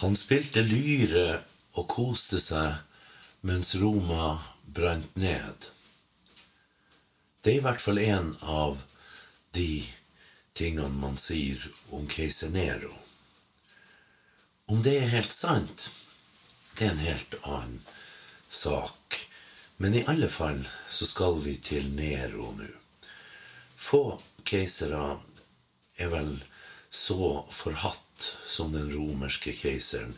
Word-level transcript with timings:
Han 0.00 0.14
spilte 0.16 0.62
lyre 0.64 1.42
og 1.76 1.84
koste 1.92 2.38
seg 2.40 2.78
mens 3.44 3.74
Roma 3.76 4.38
brant 4.64 5.16
ned. 5.20 5.66
Det 7.44 7.52
er 7.52 7.58
i 7.58 7.64
hvert 7.66 7.82
fall 7.84 8.00
en 8.00 8.30
av 8.40 8.80
de 9.52 9.82
tingene 10.56 10.96
man 11.02 11.20
sier 11.20 11.60
om 11.92 12.08
keiser 12.08 12.48
Nero. 12.54 12.94
Om 14.72 14.80
det 14.86 14.96
er 15.02 15.12
helt 15.18 15.36
sant, 15.36 15.90
det 16.78 16.86
er 16.86 16.94
en 16.94 17.04
helt 17.04 17.36
annen 17.42 17.80
sak. 18.48 19.18
Men 19.76 19.96
i 19.96 20.06
alle 20.08 20.32
fall 20.32 20.62
så 20.88 21.08
skal 21.08 21.36
vi 21.44 21.58
til 21.60 21.92
Nero 21.92 22.54
nå. 22.56 22.72
Få 23.76 24.04
keisere 24.48 25.18
er 26.00 26.08
vel 26.12 26.38
så 26.90 27.46
forhatt 27.50 28.26
som 28.48 28.72
den 28.72 28.90
romerske 28.92 29.52
keiseren 29.54 30.16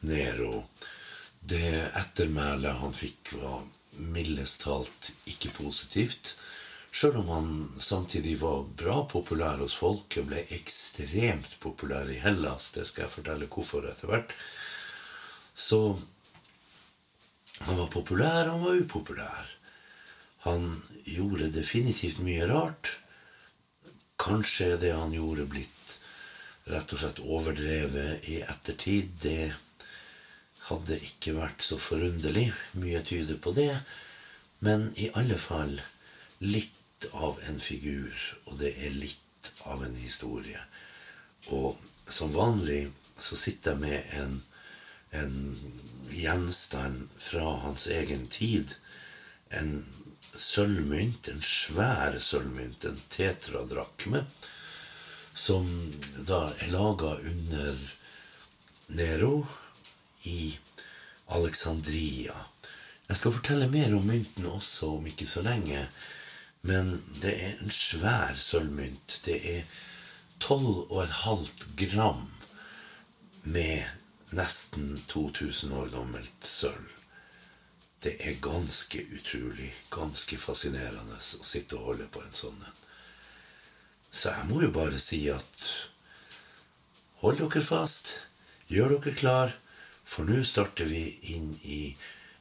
Nero. 0.00 0.62
Det 1.40 1.90
ettermælet 1.98 2.78
han 2.78 2.94
fikk, 2.94 3.32
var 3.42 3.64
mildest 3.98 4.62
talt 4.62 5.10
ikke 5.26 5.50
positivt. 5.56 6.36
Sjøl 6.94 7.18
om 7.20 7.32
han 7.34 7.48
samtidig 7.82 8.38
var 8.40 8.62
bra 8.78 9.02
populær 9.10 9.58
hos 9.60 9.74
folket, 9.76 10.24
ble 10.30 10.44
ekstremt 10.56 11.58
populær 11.60 12.08
i 12.08 12.20
Hellas, 12.22 12.70
det 12.74 12.86
skal 12.88 13.04
jeg 13.04 13.16
fortelle 13.18 13.50
hvorfor 13.50 13.90
etter 13.90 14.08
hvert, 14.08 14.32
så 15.58 15.98
han 17.66 17.74
var 17.74 17.90
populær, 17.90 18.46
han 18.46 18.62
var 18.62 18.78
upopulær. 18.78 19.50
Han 20.46 20.68
gjorde 21.02 21.50
definitivt 21.50 22.20
mye 22.22 22.46
rart. 22.46 22.92
Kanskje 24.22 24.72
er 24.74 24.78
det 24.82 24.92
han 24.94 25.10
gjorde, 25.12 25.48
blitt 25.50 25.77
rett 26.68 26.92
og 26.92 27.02
slett 27.02 27.22
overdrevet 27.24 28.28
i 28.28 28.40
ettertid. 28.42 29.14
Det 29.22 29.52
hadde 30.68 30.98
ikke 31.10 31.36
vært 31.38 31.64
så 31.64 31.78
forunderlig. 31.80 32.50
Mye 32.80 33.02
tyder 33.06 33.40
på 33.40 33.54
det. 33.56 33.72
Men 34.64 34.88
i 34.98 35.08
alle 35.16 35.38
fall 35.40 35.78
litt 36.44 37.08
av 37.14 37.38
en 37.46 37.60
figur, 37.62 38.14
og 38.50 38.58
det 38.60 38.72
er 38.84 38.96
litt 38.96 39.52
av 39.70 39.84
en 39.86 39.94
historie. 39.96 40.60
Og 41.54 41.78
som 42.10 42.34
vanlig 42.34 42.88
så 43.18 43.38
sitter 43.38 43.74
jeg 43.76 43.82
med 43.84 44.14
en 44.18 44.38
en 45.10 45.56
gjenstand 46.10 47.08
fra 47.16 47.44
hans 47.64 47.86
egen 47.86 48.26
tid. 48.26 48.74
En 49.50 49.84
sølvmynt, 50.34 51.28
en 51.28 51.42
svær 51.42 52.18
sølvmynt, 52.20 52.84
en 52.84 53.00
tetradrakme, 53.12 54.24
som 55.38 55.66
da 56.26 56.48
er 56.58 56.72
laga 56.72 57.14
under 57.30 57.78
Nero 58.98 59.46
i 60.26 60.58
Alexandria. 61.26 62.34
Jeg 63.08 63.16
skal 63.20 63.34
fortelle 63.36 63.68
mer 63.70 63.94
om 63.96 64.08
mynten 64.08 64.48
også 64.50 64.96
om 64.96 65.06
ikke 65.06 65.28
så 65.30 65.44
lenge. 65.46 65.84
Men 66.66 66.90
det 67.22 67.36
er 67.44 67.62
en 67.62 67.70
svær 67.70 68.34
sølvmynt. 68.34 69.20
Det 69.24 69.38
er 69.52 69.62
12,5 70.42 71.46
gram 71.84 72.26
med 73.42 73.84
nesten 74.34 74.98
2000 75.08 75.72
år 75.72 75.88
gammelt 75.94 76.50
sølv. 76.50 76.90
Det 78.02 78.16
er 78.26 78.42
ganske 78.42 79.06
utrolig, 79.14 79.70
ganske 79.90 80.38
fascinerende 80.38 81.16
å 81.18 81.46
sitte 81.46 81.78
og 81.78 81.92
holde 81.92 82.10
på 82.10 82.22
en 82.22 82.36
sånn 82.42 82.60
en. 82.62 82.87
Så 84.10 84.32
jeg 84.32 84.48
må 84.48 84.62
jo 84.62 84.70
bare 84.74 85.00
si 85.02 85.20
at 85.32 85.68
hold 87.20 87.40
dere 87.40 87.62
fast, 87.64 88.14
gjør 88.70 88.96
dere 88.96 89.14
klar, 89.18 89.54
for 90.08 90.28
nå 90.28 90.40
starter 90.46 90.88
vi 90.88 91.04
inn 91.34 91.52
i 91.68 91.82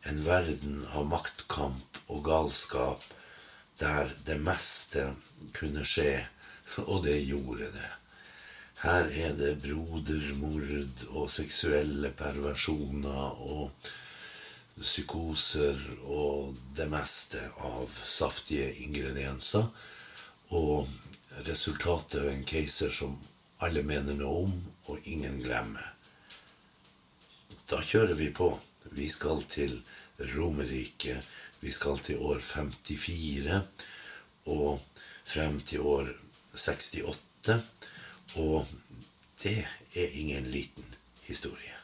en 0.08 0.24
verden 0.24 0.82
av 0.96 1.08
maktkamp 1.12 2.02
og 2.08 2.24
galskap 2.28 3.04
der 3.82 4.10
det 4.26 4.40
meste 4.42 5.10
kunne 5.58 5.84
skje, 5.86 6.26
og 6.88 7.04
det 7.06 7.20
gjorde 7.28 7.70
det. 7.76 7.90
Her 8.78 9.10
er 9.10 9.34
det 9.38 9.56
brodermord 9.62 11.06
og 11.10 11.30
seksuelle 11.34 12.12
perversjoner 12.14 13.40
og 13.42 13.90
psykoser 14.78 15.80
og 16.06 16.58
det 16.78 16.86
meste 16.92 17.42
av 17.66 17.90
saftige 17.90 18.70
ingredienser. 18.86 19.66
Og 20.54 20.86
resultatet 21.46 22.22
av 22.22 22.28
en 22.30 22.46
keiser 22.46 22.90
som 22.90 23.18
alle 23.66 23.84
mener 23.84 24.18
noe 24.18 24.44
om, 24.46 24.58
og 24.88 25.08
ingen 25.10 25.40
glemmer. 25.44 25.94
Da 27.68 27.82
kjører 27.84 28.16
vi 28.16 28.30
på. 28.32 28.52
Vi 28.96 29.10
skal 29.12 29.42
til 29.50 29.80
Romerriket. 30.36 31.26
Vi 31.60 31.72
skal 31.74 32.00
til 32.00 32.22
år 32.24 32.40
54 32.40 33.62
og 34.48 34.80
frem 35.28 35.60
til 35.68 35.82
år 35.82 36.14
68. 36.56 37.58
Og 38.38 38.70
det 39.44 39.60
er 39.96 40.20
ingen 40.22 40.48
liten 40.54 40.86
historie. 41.28 41.76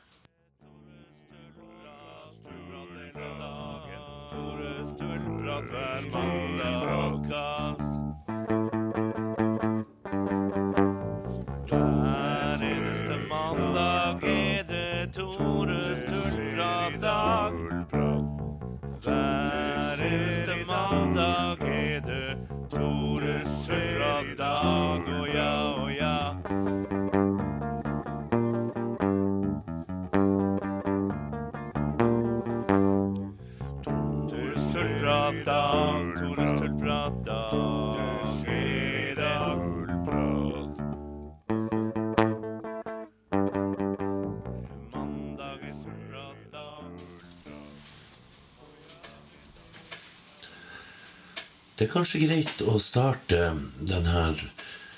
Kanskje 51.93 52.23
greit 52.25 52.63
å 52.65 52.79
starte 52.81 53.53
denne 53.77 54.25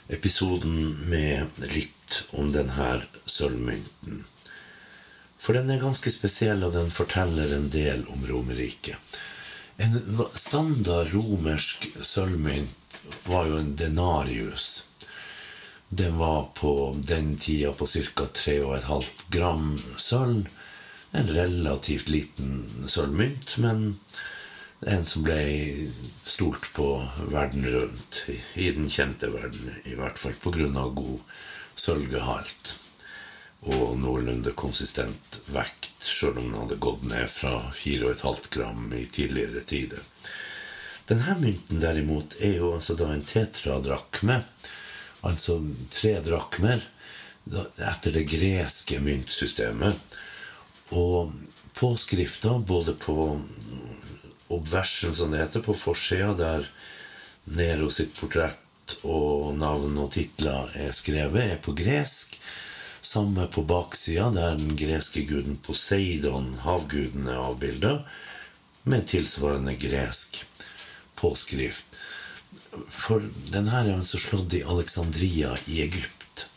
episoden 0.07 0.95
med 1.09 1.59
litt 1.73 2.23
om 2.37 2.51
denne 2.55 3.01
sølvmynten. 3.25 4.23
For 5.37 5.57
den 5.57 5.69
er 5.69 5.81
ganske 5.83 6.09
spesiell, 6.09 6.63
og 6.65 6.73
den 6.73 6.89
forteller 6.93 7.51
en 7.53 7.69
del 7.73 8.05
om 8.13 8.25
Romerriket. 8.25 9.17
En 9.77 9.97
standard 10.39 11.11
romersk 11.13 11.89
sølvmynt 12.01 12.99
var 13.27 13.49
jo 13.49 13.59
en 13.59 13.73
denarius. 13.75 14.85
Den 15.89 16.17
var 16.17 16.47
på 16.55 16.95
den 16.97 17.35
tida 17.37 17.73
på 17.73 17.85
ca. 17.85 18.25
3,5 18.25 19.11
gram 19.35 19.75
sølv. 19.97 20.47
En 21.15 21.27
relativt 21.31 22.09
liten 22.09 22.87
sølvmynt, 22.91 23.57
men 23.63 23.99
en 24.85 25.05
som 25.05 25.25
ble 25.25 25.41
stolt 26.25 26.67
på 26.75 26.87
verden 27.31 27.65
rundt, 27.65 28.23
i 28.53 28.71
den 28.71 28.89
kjente 28.89 29.29
verden 29.33 29.73
i 29.83 29.95
hvert 29.97 30.19
fall, 30.21 30.35
pga. 30.41 30.87
god 30.93 31.19
sølvgehalt 31.75 32.75
og 33.65 33.95
noenlunde 33.97 34.53
konsistent 34.53 35.39
vekt, 35.49 35.89
sjøl 35.97 36.37
om 36.37 36.51
den 36.51 36.59
hadde 36.59 36.81
gått 36.85 37.05
ned 37.09 37.25
fra 37.31 37.55
4,5 37.73 38.51
gram 38.53 38.91
i 38.93 39.05
tidligere 39.09 39.63
tider. 39.65 40.03
Denne 41.09 41.37
mynten 41.39 41.81
derimot 41.81 42.37
er 42.45 42.59
jo 42.59 42.75
altså 42.77 42.95
da 42.97 43.09
en 43.13 43.25
tetradrakme, 43.25 44.39
altså 45.25 45.57
tre 45.93 46.19
drakmer, 46.25 46.85
etter 47.45 48.13
det 48.13 48.25
greske 48.29 49.01
myntsystemet. 49.01 50.17
Og 50.97 51.33
påskrifta 51.77 52.55
både 52.61 52.93
på 52.97 53.35
obversen, 54.47 55.13
som 55.13 55.31
det 55.31 55.41
heter, 55.43 55.63
på 55.65 55.73
forsida, 55.77 56.33
der 56.37 56.69
Nero 57.45 57.89
sitt 57.93 58.15
portrett 58.17 58.95
og 59.05 59.55
navn 59.57 59.97
og 60.01 60.11
titler 60.13 60.71
er 60.81 60.93
skrevet, 60.93 61.41
er 61.43 61.61
på 61.61 61.73
gresk. 61.77 62.37
Samme 63.05 63.45
på 63.53 63.61
baksida, 63.65 64.31
der 64.33 64.57
den 64.57 64.73
greske 64.77 65.25
guden 65.29 65.59
Poseidon, 65.61 66.55
havguden, 66.63 67.27
er 67.29 67.41
avbilda, 67.41 67.99
med 68.85 69.07
tilsvarende 69.09 69.75
gresk 69.81 70.43
påskrift. 71.17 71.85
For 72.89 73.23
den 73.53 73.69
her 73.71 73.85
er 73.85 73.99
altså 73.99 74.19
slått 74.21 74.53
i 74.57 74.65
Alexandria 74.65 75.53
i 75.69 75.81
Egypt. 75.85 76.47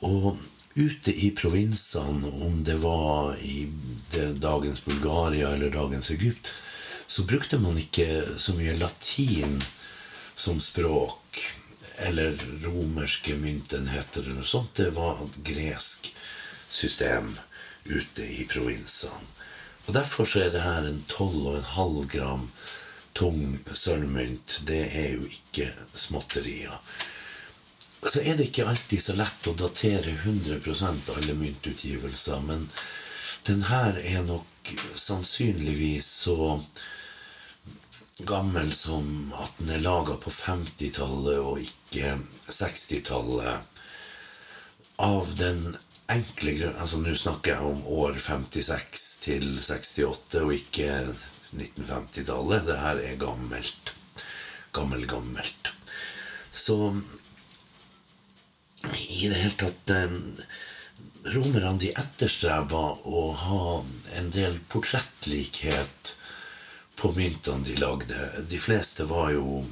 Og 0.00 0.40
ute 0.76 1.12
i 1.12 1.30
provinsene, 1.36 2.32
om 2.44 2.62
det 2.64 2.78
var 2.82 3.36
i 3.44 3.68
det, 4.12 4.40
dagens 4.40 4.82
Bulgaria 4.84 5.52
eller 5.54 5.72
dagens 5.74 6.10
Egypt, 6.14 6.52
så 7.10 7.22
brukte 7.22 7.58
man 7.58 7.78
ikke 7.78 8.38
så 8.38 8.52
mye 8.54 8.76
latin 8.78 9.56
som 10.34 10.60
språk. 10.62 11.40
Eller 12.06 12.36
romerske 12.62 13.34
myntenheter 13.34 14.22
eller 14.22 14.36
noe 14.38 14.46
sånt. 14.46 14.76
Det 14.78 14.92
var 14.94 15.18
et 15.24 15.38
gresk 15.48 16.12
system 16.70 17.32
ute 17.84 18.22
i 18.22 18.44
provinsene. 18.46 19.26
Og 19.88 19.96
Derfor 19.96 20.28
så 20.30 20.44
er 20.44 20.52
det 20.54 20.62
her 20.62 20.86
en 20.86 21.00
12,5 21.10 22.06
gram 22.12 22.44
tung 23.18 23.58
sølvmynt. 23.66 24.60
Det 24.70 24.84
er 25.00 25.16
jo 25.16 25.26
ikke 25.26 25.66
småtterier. 25.98 26.78
Så 28.06 28.22
er 28.22 28.38
det 28.38 28.52
ikke 28.52 28.68
alltid 28.70 29.02
så 29.02 29.18
lett 29.18 29.50
å 29.50 29.56
datere 29.58 30.14
100% 30.14 31.10
alle 31.16 31.34
myntutgivelser, 31.42 32.46
men 32.46 32.70
den 33.50 33.66
her 33.66 33.98
er 33.98 34.22
nok 34.30 34.72
sannsynligvis 34.94 36.06
så 36.22 36.38
gammel 38.26 38.72
som 38.76 39.32
at 39.38 39.58
den 39.58 39.74
er 39.76 39.84
laga 39.84 40.16
på 40.20 40.32
50-tallet 40.32 41.38
og 41.40 41.60
ikke 41.62 42.16
60-tallet. 42.48 43.80
Av 45.00 45.30
den 45.40 45.70
enkle 46.10 46.54
grunn 46.58 46.80
Altså, 46.82 47.00
nå 47.00 47.14
snakker 47.16 47.54
jeg 47.54 47.70
om 47.70 47.84
år 48.02 48.18
56 48.20 49.06
til 49.24 49.46
68, 49.62 50.40
og 50.42 50.54
ikke 50.56 50.88
1950-tallet. 51.56 52.66
Det 52.68 52.78
her 52.82 53.02
er 53.04 53.20
gammelt. 53.20 53.94
Gammel, 54.76 55.06
gammelt. 55.10 55.72
Så 56.52 56.76
i 58.90 59.28
det 59.28 59.36
hele 59.36 59.56
tatt 59.60 59.92
Romerne 61.30 61.76
de 61.82 61.90
etterstreba 62.00 62.80
å 63.04 63.24
ha 63.36 63.64
en 64.16 64.30
del 64.32 64.54
portrettlikhet 64.72 66.14
på 67.00 67.12
myntene 67.16 67.64
de 67.64 67.76
lagde. 67.80 68.44
De 68.48 68.58
fleste 68.58 69.06
var 69.08 69.30
jo 69.32 69.64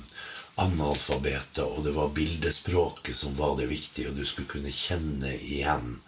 analfabeter, 0.59 1.67
og 1.67 1.85
det 1.85 1.93
var 1.95 2.15
bildespråket 2.17 3.17
som 3.17 3.37
var 3.37 3.59
det 3.61 3.69
viktige, 3.71 4.09
og 4.09 4.17
du 4.17 4.25
skulle 4.27 4.49
kunne 4.49 4.73
kjenne 4.75 5.35
igjen 5.37 5.99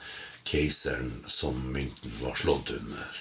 keiseren 0.49 1.13
som 1.31 1.59
mynten 1.75 2.17
var 2.23 2.39
slått 2.41 2.73
under. 2.75 3.21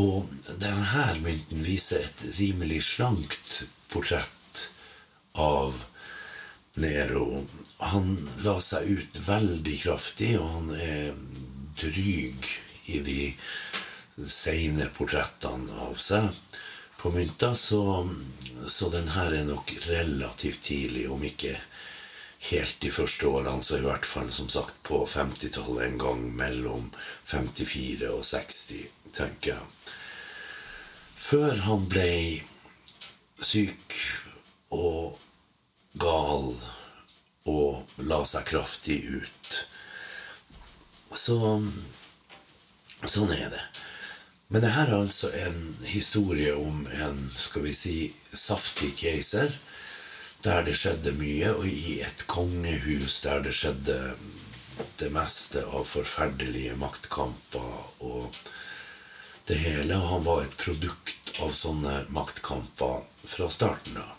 Og 0.00 0.30
denne 0.60 1.08
mynten 1.24 1.64
viser 1.64 2.04
et 2.04 2.24
rimelig 2.38 2.82
slankt 2.92 3.64
portrett 3.92 4.62
av 5.34 5.84
Nero. 6.80 7.42
Han 7.92 8.14
la 8.44 8.58
seg 8.60 8.88
ut 8.88 9.20
veldig 9.26 9.78
kraftig, 9.82 10.34
og 10.38 10.48
han 10.54 10.74
er 10.76 11.14
dryg 11.80 12.52
i 12.92 13.00
de 13.04 13.20
seine 14.24 14.88
portrettene 14.96 15.80
av 15.88 15.98
seg 16.00 16.30
på 17.06 17.12
mynta. 17.12 17.54
Så, 17.54 18.08
så 18.66 18.88
den 18.88 19.08
her 19.08 19.32
er 19.32 19.44
nok 19.44 19.72
relativt 19.86 20.62
tidlig, 20.62 21.10
om 21.10 21.22
ikke 21.24 21.54
helt 22.50 22.80
de 22.82 22.90
første 22.90 23.28
årene, 23.28 23.62
så 23.62 23.78
i 23.78 23.84
hvert 23.84 24.06
fall 24.06 24.32
som 24.34 24.48
sagt 24.50 24.80
på 24.86 25.04
50-tallet 25.06 25.86
en 25.86 26.00
gang 26.02 26.24
mellom 26.36 26.90
54 27.30 28.10
og 28.10 28.24
60, 28.26 28.88
tenker 29.14 29.54
jeg. 29.54 29.94
Før 31.16 31.62
han 31.68 31.86
ble 31.90 32.10
syk 33.38 33.96
og 34.74 35.16
gal 36.02 36.52
og 37.46 38.02
la 38.02 38.22
seg 38.26 38.50
kraftig 38.50 38.98
ut. 39.14 39.64
Så 41.14 41.38
sånn 43.06 43.36
er 43.38 43.50
det. 43.54 43.66
Men 44.48 44.62
det 44.62 44.74
her 44.76 44.90
er 44.92 45.00
altså 45.00 45.30
en 45.34 45.62
historie 45.82 46.52
om 46.54 46.84
en 46.86 47.22
skal 47.34 47.64
vi 47.66 47.72
si, 47.74 47.96
saftig 48.32 48.92
keiser 48.98 49.50
der 50.44 50.62
det 50.62 50.76
skjedde 50.78 51.16
mye, 51.18 51.50
og 51.56 51.66
i 51.66 51.96
et 52.06 52.22
kongehus 52.30 53.18
der 53.24 53.40
det 53.42 53.54
skjedde 53.56 53.96
det 55.00 55.08
meste 55.10 55.64
av 55.66 55.86
forferdelige 55.88 56.76
maktkamper 56.78 58.04
og 58.06 58.36
det 59.48 59.56
hele. 59.58 59.96
Og 59.96 60.10
han 60.12 60.26
var 60.28 60.44
et 60.44 60.54
produkt 60.60 61.32
av 61.42 61.50
sånne 61.56 62.04
maktkamper 62.14 63.02
fra 63.26 63.48
starten 63.50 63.98
av. 63.98 64.12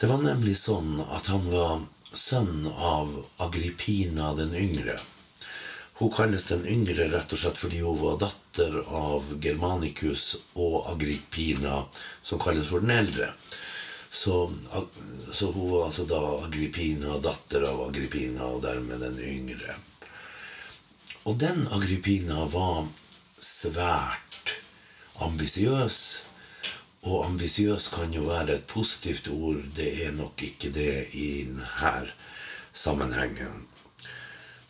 Det 0.00 0.08
var 0.08 0.24
nemlig 0.24 0.56
sånn 0.62 1.02
at 1.04 1.28
han 1.32 1.44
var 1.52 1.84
sønn 2.14 2.64
av 2.72 3.12
Agrippina 3.44 4.32
den 4.38 4.56
yngre. 4.56 4.96
Hun 6.00 6.10
kalles 6.14 6.48
den 6.48 6.64
yngre 6.66 7.10
rett 7.12 7.36
og 7.36 7.42
slett 7.42 7.60
fordi 7.60 7.84
hun 7.84 8.00
var 8.00 8.18
datter 8.24 8.43
av 8.86 9.34
Germanicus 9.42 10.36
og 10.54 10.90
Agrippina, 10.92 11.84
som 12.22 12.38
kalles 12.42 12.68
for 12.70 12.84
den 12.84 12.94
eldre. 12.94 13.32
Så, 14.14 14.52
så, 15.32 15.50
hun 15.50 15.70
var 15.72 15.88
altså 15.88 16.04
da 16.06 16.20
Agrippina, 16.44 17.18
datter 17.18 17.66
av 17.66 17.82
Agrippina, 17.88 18.46
og 18.46 18.62
dermed 18.62 19.02
den 19.02 19.18
yngre. 19.18 19.74
Og 21.24 21.40
den 21.40 21.66
Agrippina 21.74 22.44
var 22.52 22.86
svært 23.42 24.54
ambisiøs. 25.24 25.98
Og 27.04 27.26
ambisiøs 27.26 27.90
kan 27.92 28.14
jo 28.14 28.28
være 28.30 28.58
et 28.58 28.66
positivt 28.70 29.28
ord. 29.34 29.60
Det 29.76 29.90
er 30.06 30.14
nok 30.16 30.46
ikke 30.46 30.70
det 30.72 31.08
i 31.18 31.28
denne 31.50 32.06
sammenhengen. 32.72 33.66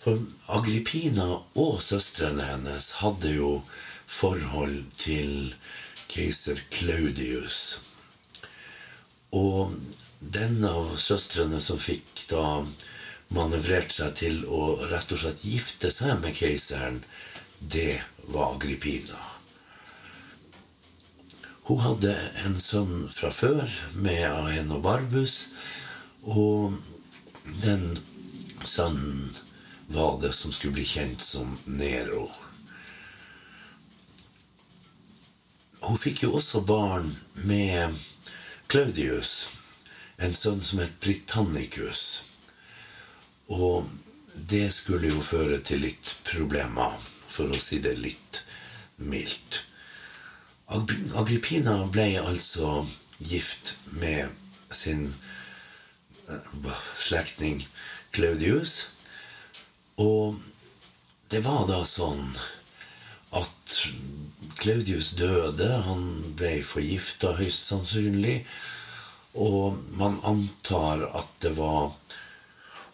For 0.05 0.21
Agrippina 0.53 1.27
og 1.56 1.79
søstrene 1.81 2.45
hennes 2.45 2.91
hadde 2.99 3.31
jo 3.39 3.51
forhold 4.05 4.83
til 5.01 5.55
keiser 6.12 6.59
Claudius. 6.75 7.79
Og 9.33 9.73
den 10.21 10.59
av 10.69 10.91
søstrene 11.01 11.56
som 11.65 11.81
fikk 11.81 12.27
da 12.29 12.43
manøvrert 13.33 13.95
seg 13.97 14.12
til 14.21 14.43
å 14.45 14.75
rett 14.91 15.15
og 15.17 15.23
slett 15.23 15.41
gifte 15.41 15.89
seg 15.97 16.21
med 16.21 16.37
keiseren, 16.37 17.01
det 17.61 18.03
var 18.29 18.59
Agrippina. 18.59 19.23
Hun 21.65 21.81
hadde 21.81 22.12
en 22.45 22.61
sønn 22.61 23.09
fra 23.09 23.33
før 23.33 23.65
med 23.97 24.21
Ahen 24.29 24.69
og 24.77 24.85
Barbus, 24.85 25.39
og 26.29 26.77
den 27.65 27.89
sønnen 28.69 29.33
var 29.87 30.21
det 30.21 30.33
som 30.33 30.53
skulle 30.53 30.73
bli 30.73 30.85
kjent 30.85 31.23
som 31.23 31.59
Nero. 31.65 32.29
Hun 35.85 35.99
fikk 36.01 36.23
jo 36.25 36.32
også 36.39 36.63
barn 36.65 37.11
med 37.44 37.93
Claudius, 38.73 39.49
en 40.17 40.32
sønn 40.35 40.63
som 40.65 40.81
het 40.81 40.97
Britannicus. 41.05 42.23
Og 43.53 43.91
det 44.35 44.70
skulle 44.73 45.13
jo 45.13 45.20
føre 45.20 45.61
til 45.61 45.85
litt 45.85 46.17
problemer, 46.25 46.97
for 47.29 47.53
å 47.53 47.61
si 47.61 47.82
det 47.85 47.99
litt 48.01 48.41
mildt. 48.97 49.61
Agrippina 50.73 51.77
ble 51.93 52.15
altså 52.23 52.87
gift 53.19 53.75
med 53.93 54.32
sin 54.73 55.11
eh, 56.31 56.73
slektning 56.99 57.61
Claudius. 58.17 58.94
Og 59.96 60.36
det 61.31 61.41
var 61.44 61.67
da 61.69 61.84
sånn 61.86 62.27
at 63.34 63.79
Claudius 64.58 65.10
døde. 65.19 65.70
Han 65.86 66.34
ble 66.39 66.58
forgifta, 66.67 67.34
høyst 67.39 67.69
sannsynlig. 67.70 68.41
Og 69.34 69.79
man 69.98 70.20
antar 70.27 71.08
at 71.19 71.31
det 71.43 71.56
var 71.58 71.93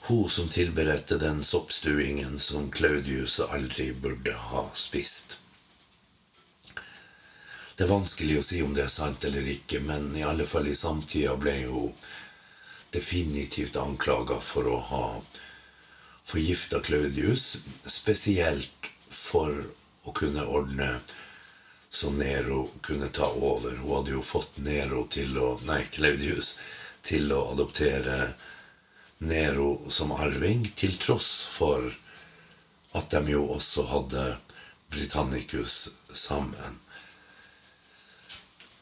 hun 0.09 0.31
som 0.33 0.49
tilberedte 0.49 1.19
den 1.21 1.45
soppstuingen 1.45 2.39
som 2.41 2.71
Claudius 2.71 3.41
aldri 3.41 3.93
burde 3.93 4.33
ha 4.33 4.65
spist. 4.75 5.37
Det 7.77 7.87
er 7.87 7.93
vanskelig 7.93 8.41
å 8.41 8.45
si 8.45 8.63
om 8.65 8.73
det 8.77 8.83
er 8.85 8.93
sant 8.93 9.25
eller 9.25 9.47
ikke, 9.49 9.79
men 9.81 10.11
i 10.17 10.25
alle 10.27 10.45
fall 10.49 10.67
i 10.69 10.77
samtida 10.77 11.37
ble 11.41 11.55
hun 11.69 11.93
definitivt 12.93 13.79
anklaga 13.81 14.41
for 14.43 14.67
å 14.69 14.81
ha 14.91 15.05
forgifta 16.31 16.81
Claudius, 16.81 17.57
spesielt 17.87 18.91
for 19.11 19.51
å 20.07 20.15
kunne 20.15 20.45
ordne 20.47 20.93
så 21.91 22.11
Nero 22.15 22.69
kunne 22.87 23.09
ta 23.09 23.27
over. 23.27 23.75
Hun 23.77 23.97
hadde 23.97 24.15
jo 24.15 24.23
fått 24.23 24.61
Nero 24.63 25.03
til 25.11 25.35
å 25.43 25.57
Nei, 25.67 25.83
Claudius 25.91 26.55
til 27.03 27.33
å 27.35 27.41
adoptere 27.51 28.35
Nero 29.27 29.91
som 29.91 30.15
arving, 30.15 30.63
til 30.79 30.95
tross 31.03 31.33
for 31.51 31.91
at 32.97 33.11
de 33.11 33.35
jo 33.35 33.43
også 33.57 33.89
hadde 33.91 34.29
Britannicus 34.91 35.89
sammen. 36.15 36.79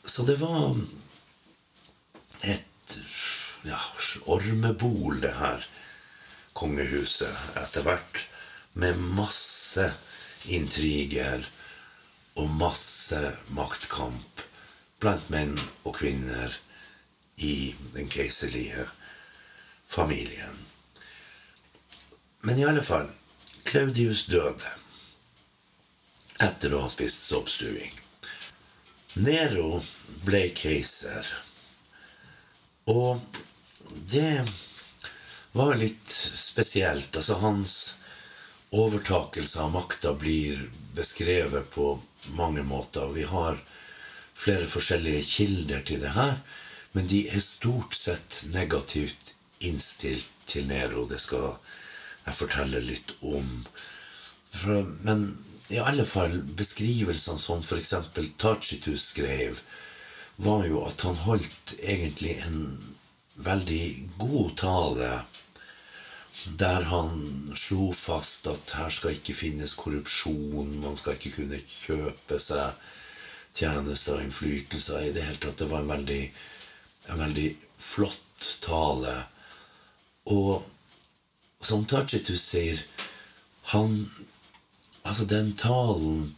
Så 0.05 0.25
det 0.29 0.37
var 0.41 0.77
et 2.45 2.99
ja, 3.65 3.81
ormebol, 4.29 5.19
det 5.25 5.35
her 5.41 5.65
kongehuset, 6.59 7.55
etter 7.63 7.87
hvert. 7.87 8.27
med 8.79 8.99
masse 9.17 9.85
intriger 10.47 11.43
og 12.39 12.51
masse 12.61 13.19
maktkamp 13.57 14.43
blant 15.03 15.31
menn 15.33 15.57
og 15.83 15.97
kvinner 15.99 16.55
i 17.43 17.75
den 17.95 18.11
keiserlige 18.13 18.85
familien. 19.89 20.59
Men 22.47 22.61
i 22.61 22.67
alle 22.69 22.85
fall 22.87 23.11
Claudius 23.67 24.27
døde 24.31 24.77
etter 26.45 26.75
å 26.77 26.85
ha 26.85 26.93
spist 26.93 27.27
soppstuing. 27.27 27.91
Nero 29.19 29.81
ble 30.23 30.45
keiser, 30.55 31.27
og 32.87 33.19
det 34.13 34.45
var 35.59 35.79
litt 35.79 36.11
spesielt. 36.11 37.17
Altså, 37.17 37.39
hans 37.43 37.75
overtakelse 38.71 39.61
av 39.63 39.73
makta 39.75 40.13
blir 40.15 40.69
beskrevet 40.97 41.71
på 41.75 41.97
mange 42.39 42.63
måter. 42.63 43.11
Vi 43.17 43.27
har 43.29 43.59
flere 44.39 44.69
forskjellige 44.71 45.25
kilder 45.27 45.83
til 45.87 46.03
det 46.05 46.15
her, 46.15 46.39
men 46.93 47.09
de 47.11 47.25
er 47.33 47.43
stort 47.43 47.97
sett 47.97 48.45
negativt 48.55 49.35
innstilt 49.65 50.29
til 50.47 50.69
Nero. 50.71 51.07
Det 51.11 51.21
skal 51.21 51.57
jeg 52.27 52.37
fortelle 52.39 52.83
litt 52.85 53.15
om. 53.21 53.49
For, 54.53 54.85
men 55.05 55.31
i 55.75 55.81
alle 55.83 56.07
fall 56.09 56.39
beskrivelsene 56.57 57.41
som 57.41 57.65
f.eks. 57.65 57.95
Tacitus 58.41 59.11
skrev, 59.11 59.61
var 60.39 60.65
jo 60.69 60.85
at 60.87 61.03
han 61.03 61.19
holdt 61.27 61.75
egentlig 61.83 62.39
en 62.47 62.63
veldig 63.43 64.09
god 64.23 64.55
tale 64.61 65.11
der 66.59 66.87
han 66.91 67.53
slo 67.57 67.91
fast 67.93 68.47
at 68.51 68.75
her 68.79 68.93
skal 68.93 69.17
ikke 69.17 69.35
finnes 69.37 69.75
korrupsjon, 69.79 70.79
man 70.83 70.97
skal 70.97 71.17
ikke 71.17 71.35
kunne 71.41 71.61
kjøpe 71.65 72.39
seg 72.43 72.89
tjenester 73.59 74.19
og 74.19 74.25
innflytelser. 74.27 75.03
I 75.09 75.13
det 75.15 75.25
hele 75.27 75.41
tatt. 75.43 75.59
Det 75.59 75.71
var 75.71 75.83
en 75.83 75.93
veldig, 75.93 76.23
en 77.13 77.23
veldig 77.25 77.49
flott 77.83 78.53
tale. 78.65 79.15
Og 80.31 80.65
som 81.65 81.87
Tajitus 81.89 82.45
sier 82.45 82.83
han, 83.75 84.05
Altså, 85.09 85.25
den 85.25 85.55
talen 85.57 86.35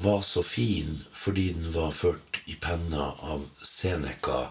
var 0.00 0.22
så 0.24 0.40
fin 0.42 1.04
fordi 1.12 1.50
den 1.52 1.72
var 1.74 1.90
ført 1.92 2.38
i 2.48 2.54
penna 2.56 3.10
av 3.20 3.42
Seneca, 3.60 4.46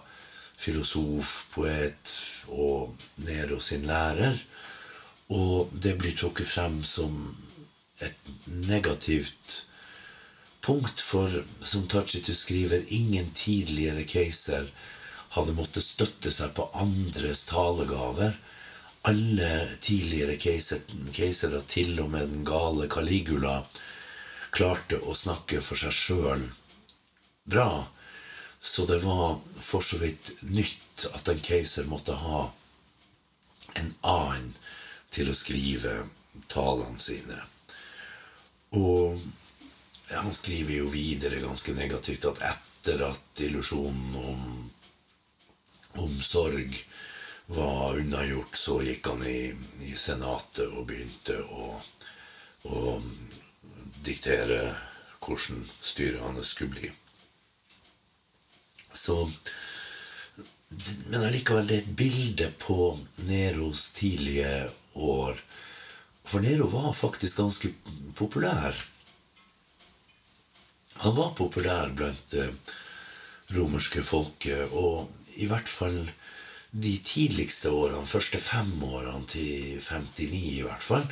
filosof, 0.57 1.31
poet 1.55 2.11
og 2.53 2.93
Nero 3.25 3.57
sin 3.63 3.87
lærer. 3.89 4.37
Og 5.33 5.71
det 5.71 5.97
blir 5.99 6.15
trukket 6.15 6.47
frem 6.47 6.83
som 6.87 7.35
et 7.99 8.29
negativt 8.45 9.65
punkt, 10.61 11.01
for 11.01 11.31
som 11.61 11.87
Tacitus 11.87 12.43
skriver, 12.45 12.85
ingen 12.87 13.31
tidligere 13.33 14.03
keiser 14.07 14.69
hadde 15.35 15.55
måttet 15.57 15.85
støtte 15.85 16.31
seg 16.31 16.53
på 16.57 16.69
andres 16.79 17.45
talegaver. 17.49 18.37
Alle 19.07 19.51
tidligere 19.83 20.35
keisere, 20.39 21.61
til 21.67 21.99
og 22.03 22.09
med 22.11 22.31
den 22.33 22.47
gale 22.47 22.87
Caligula, 22.91 23.61
klarte 24.51 24.99
å 24.99 25.15
snakke 25.15 25.61
for 25.63 25.79
seg 25.79 25.95
sjøl 25.95 26.47
bra. 27.47 27.87
Så 28.59 28.87
det 28.89 28.99
var 29.03 29.37
for 29.61 29.85
så 29.85 29.99
vidt 30.01 30.33
nytt 30.49 31.05
at 31.13 31.29
en 31.31 31.43
keiser 31.43 31.87
måtte 31.87 32.15
ha 32.17 32.47
en 33.77 33.93
annen 34.01 34.51
til 35.17 35.31
å 35.31 35.35
skrive 35.37 35.97
talene 36.51 37.01
sine. 37.01 37.37
Og 38.77 39.17
han 40.13 40.33
skriver 40.33 40.81
jo 40.81 40.91
videre 40.91 41.41
ganske 41.43 41.73
negativt 41.75 42.27
at 42.29 42.43
etter 42.51 43.03
at 43.09 43.41
illusjonen 43.43 44.15
om, 44.21 44.43
om 46.03 46.13
sorg 46.23 46.77
var 47.47 47.97
unnagjort, 47.99 48.55
så 48.59 48.81
gikk 48.83 49.07
han 49.07 49.23
i, 49.27 49.53
i 49.87 49.93
Senatet 49.95 50.67
og 50.67 50.87
begynte 50.89 51.39
å, 51.47 51.69
å 52.67 52.97
diktere 54.03 54.61
hvordan 55.23 55.63
styret 55.81 56.23
hans 56.23 56.53
skulle 56.53 56.75
bli. 56.75 56.91
Så 58.93 59.27
Men 61.07 61.23
allikevel, 61.23 61.67
det 61.67 61.75
er 61.75 61.83
et 61.85 61.95
bilde 61.95 62.47
på 62.59 62.89
Neros 63.27 63.85
tidlige 63.95 64.67
år. 64.97 65.39
For 66.27 66.43
Nero 66.43 66.67
var 66.71 66.93
faktisk 66.93 67.37
ganske 67.39 67.71
populær. 68.15 68.75
Han 71.03 71.15
var 71.15 71.35
populær 71.37 71.93
blant 71.95 72.31
det 72.33 72.49
romerske 73.55 74.01
folket, 74.03 74.73
og 74.73 75.11
i 75.37 75.47
hvert 75.47 75.69
fall 75.69 76.01
de 76.71 76.97
tidligste 77.05 77.71
årene, 77.71 78.05
første 78.05 78.41
fem 78.41 78.71
årene 78.83 79.23
til 79.29 79.77
59 79.79 80.41
i 80.57 80.65
hvert 80.65 80.83
fall, 80.83 81.05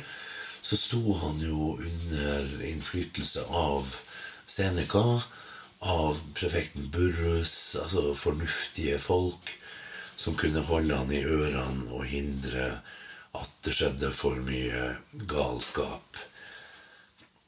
så 0.60 0.76
sto 0.76 1.00
han 1.22 1.40
jo 1.40 1.76
under 1.78 2.50
innflytelse 2.66 3.46
av 3.54 3.88
Seneca, 4.46 5.22
av 5.86 6.18
prefekten 6.34 6.90
Burrus, 6.90 7.76
altså 7.80 8.10
fornuftige 8.16 8.98
folk 8.98 9.52
som 10.16 10.36
kunne 10.38 10.64
holde 10.66 10.96
han 10.96 11.12
i 11.12 11.22
ørene 11.22 11.90
og 11.92 12.06
hindre 12.08 12.70
at 13.40 13.52
det 13.66 13.74
skjedde 13.76 14.10
for 14.14 14.38
mye 14.46 14.96
galskap. 15.28 16.18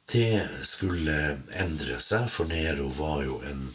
Det 0.08 0.40
skulle 0.64 1.16
endre 1.60 1.98
seg, 2.00 2.28
for 2.32 2.48
Nero 2.48 2.88
var 2.96 3.22
jo 3.26 3.40
en 3.48 3.68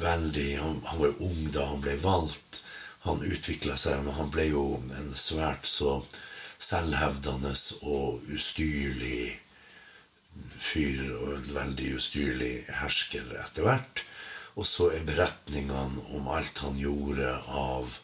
veldig 0.00 0.48
Han, 0.58 0.80
han 0.84 0.98
var 0.98 1.20
ung 1.22 1.42
da 1.54 1.66
han 1.70 1.82
ble 1.84 1.96
valgt. 2.02 2.62
Han 3.06 3.22
utvikla 3.22 3.76
seg, 3.78 4.00
men 4.02 4.16
han 4.16 4.32
ble 4.34 4.48
jo 4.48 4.64
en 4.98 5.12
svært 5.14 5.68
så 5.68 6.00
selvhevdende 6.58 7.52
og 7.84 8.24
ustyrlig 8.32 9.36
fyr 10.56 11.04
og 11.20 11.36
en 11.36 11.52
veldig 11.54 11.92
ustyrlig 12.00 12.54
hersker 12.80 13.28
etter 13.44 13.68
hvert. 13.68 14.02
Og 14.56 14.66
så 14.66 14.88
er 14.96 15.04
beretningene 15.06 16.08
om 16.16 16.28
alt 16.32 16.64
han 16.64 16.80
gjorde 16.80 17.30
av, 17.52 17.98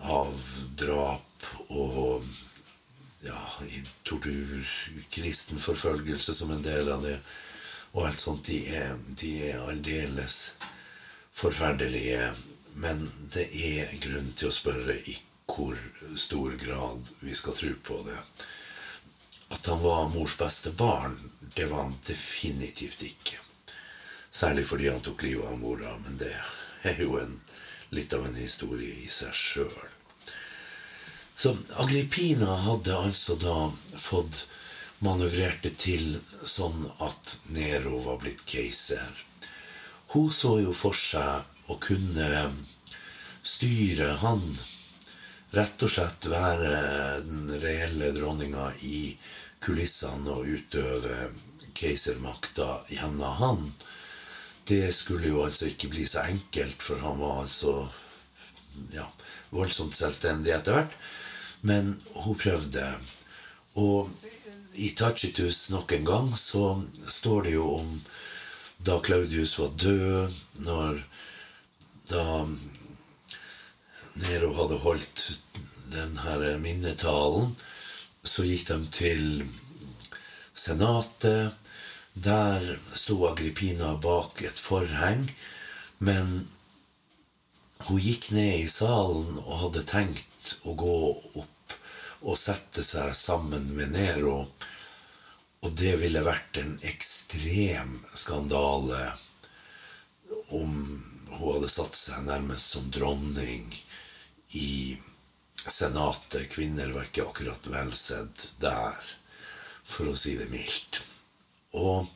av 0.00 0.48
drap 0.78 1.33
og 1.68 2.24
ja, 3.24 3.40
tortur, 4.02 4.64
kristen 5.10 5.60
forfølgelse 5.60 6.34
som 6.34 6.52
en 6.52 6.64
del 6.64 6.90
av 6.92 7.04
det, 7.04 7.18
og 7.94 8.08
alt 8.08 8.20
sånt, 8.20 8.48
de 8.50 8.64
er, 8.74 8.96
de 9.20 9.36
er 9.50 9.62
aldeles 9.62 10.38
forferdelige. 11.34 12.32
Men 12.82 13.06
det 13.30 13.46
er 13.54 13.94
grunn 14.02 14.32
til 14.34 14.50
å 14.50 14.54
spørre 14.54 14.96
i 15.06 15.14
hvor 15.46 15.78
stor 16.18 16.56
grad 16.58 17.10
vi 17.20 17.34
skal 17.38 17.54
tro 17.54 17.70
på 17.86 18.00
det. 18.08 18.18
At 19.54 19.66
han 19.70 19.82
var 19.84 20.08
mors 20.10 20.34
beste 20.40 20.72
barn, 20.74 21.14
det 21.54 21.68
var 21.70 21.84
han 21.84 21.98
definitivt 22.06 23.04
ikke. 23.06 23.38
Særlig 24.34 24.64
fordi 24.66 24.88
han 24.90 25.04
tok 25.04 25.22
livet 25.22 25.46
av 25.46 25.58
mora, 25.60 25.94
men 26.02 26.18
det 26.18 26.32
er 26.82 26.98
jo 26.98 27.20
en, 27.20 27.36
litt 27.94 28.12
av 28.16 28.26
en 28.26 28.34
historie 28.34 29.04
i 29.04 29.10
seg 29.12 29.36
sjøl. 29.38 29.93
Så 31.36 31.56
Agrippina 31.82 32.54
hadde 32.66 32.96
altså 32.96 33.34
da 33.40 33.56
fått 33.98 34.46
manøvrert 35.04 35.64
det 35.66 35.74
til 35.82 36.18
sånn 36.46 36.86
at 37.02 37.36
Nero 37.52 37.98
var 38.04 38.20
blitt 38.22 38.44
keiser. 38.48 39.10
Hun 40.14 40.30
så 40.32 40.58
jo 40.62 40.72
for 40.76 40.94
seg 40.94 41.70
å 41.72 41.76
kunne 41.82 42.28
styre 43.44 44.14
han. 44.22 44.44
Rett 45.54 45.82
og 45.86 45.90
slett 45.90 46.28
være 46.30 46.70
den 47.26 47.50
reelle 47.62 48.12
dronninga 48.14 48.70
i 48.86 49.16
kulissene 49.64 50.38
og 50.38 50.48
utøve 50.50 51.28
keisermakta 51.74 52.84
gjennom 52.94 53.36
han. 53.40 53.66
Det 54.64 54.88
skulle 54.96 55.28
jo 55.28 55.42
altså 55.44 55.68
ikke 55.68 55.90
bli 55.92 56.06
så 56.08 56.24
enkelt, 56.24 56.80
for 56.82 57.02
han 57.04 57.18
var 57.20 57.42
altså 57.42 57.74
ja, 58.94 59.04
voldsomt 59.52 59.96
selvstendig 59.98 60.54
etter 60.54 60.78
hvert. 60.78 60.96
Men 61.64 61.94
hun 62.14 62.38
prøvde. 62.38 62.84
Og 63.80 64.10
i 64.74 64.90
Tacitus 64.96 65.68
nok 65.70 65.92
en 65.96 66.06
gang 66.06 66.30
så 66.38 66.82
står 67.08 67.46
det 67.46 67.56
jo 67.56 67.68
om 67.78 67.90
da 68.84 68.98
Claudius 69.00 69.56
var 69.58 69.70
død, 69.80 70.34
når 70.66 70.98
da 72.10 72.24
Nero 74.14 74.50
hadde 74.58 74.78
holdt 74.82 75.22
den 75.94 76.18
her 76.22 76.58
minnetalen, 76.62 77.54
så 78.24 78.44
gikk 78.46 78.66
de 78.68 78.78
til 78.94 79.24
Senatet. 80.54 81.54
Der 82.14 82.62
sto 82.94 83.16
Agrippina 83.26 83.94
bak 83.98 84.42
et 84.46 84.54
forheng, 84.54 85.26
men 85.98 86.44
hun 87.88 87.98
gikk 87.98 88.30
ned 88.36 88.60
i 88.60 88.68
salen 88.70 89.40
og 89.42 89.58
hadde 89.64 89.82
tenkt 89.88 90.54
å 90.62 90.76
gå 90.78 90.94
opp 91.40 91.53
og 92.24 92.38
sette 92.40 92.82
seg 92.84 93.12
sammen 93.16 93.68
med 93.76 93.92
Nero. 93.94 94.38
Og 95.64 95.72
det 95.78 95.94
ville 96.00 96.24
vært 96.24 96.58
en 96.60 96.76
ekstrem 96.84 97.98
skandale 98.16 99.00
om 100.52 100.74
hun 101.34 101.54
hadde 101.56 101.70
satt 101.72 101.96
seg 101.98 102.24
nærmest 102.26 102.74
som 102.74 102.88
dronning 102.92 103.66
i 104.54 104.96
Senatet. 105.64 106.50
Kvinner 106.52 106.92
var 106.92 107.08
ikke 107.08 107.24
akkurat 107.24 107.66
velsedd 107.72 108.48
der, 108.60 109.12
for 109.84 110.12
å 110.12 110.16
si 110.18 110.36
det 110.36 110.50
mildt. 110.52 111.00
Og 111.80 112.06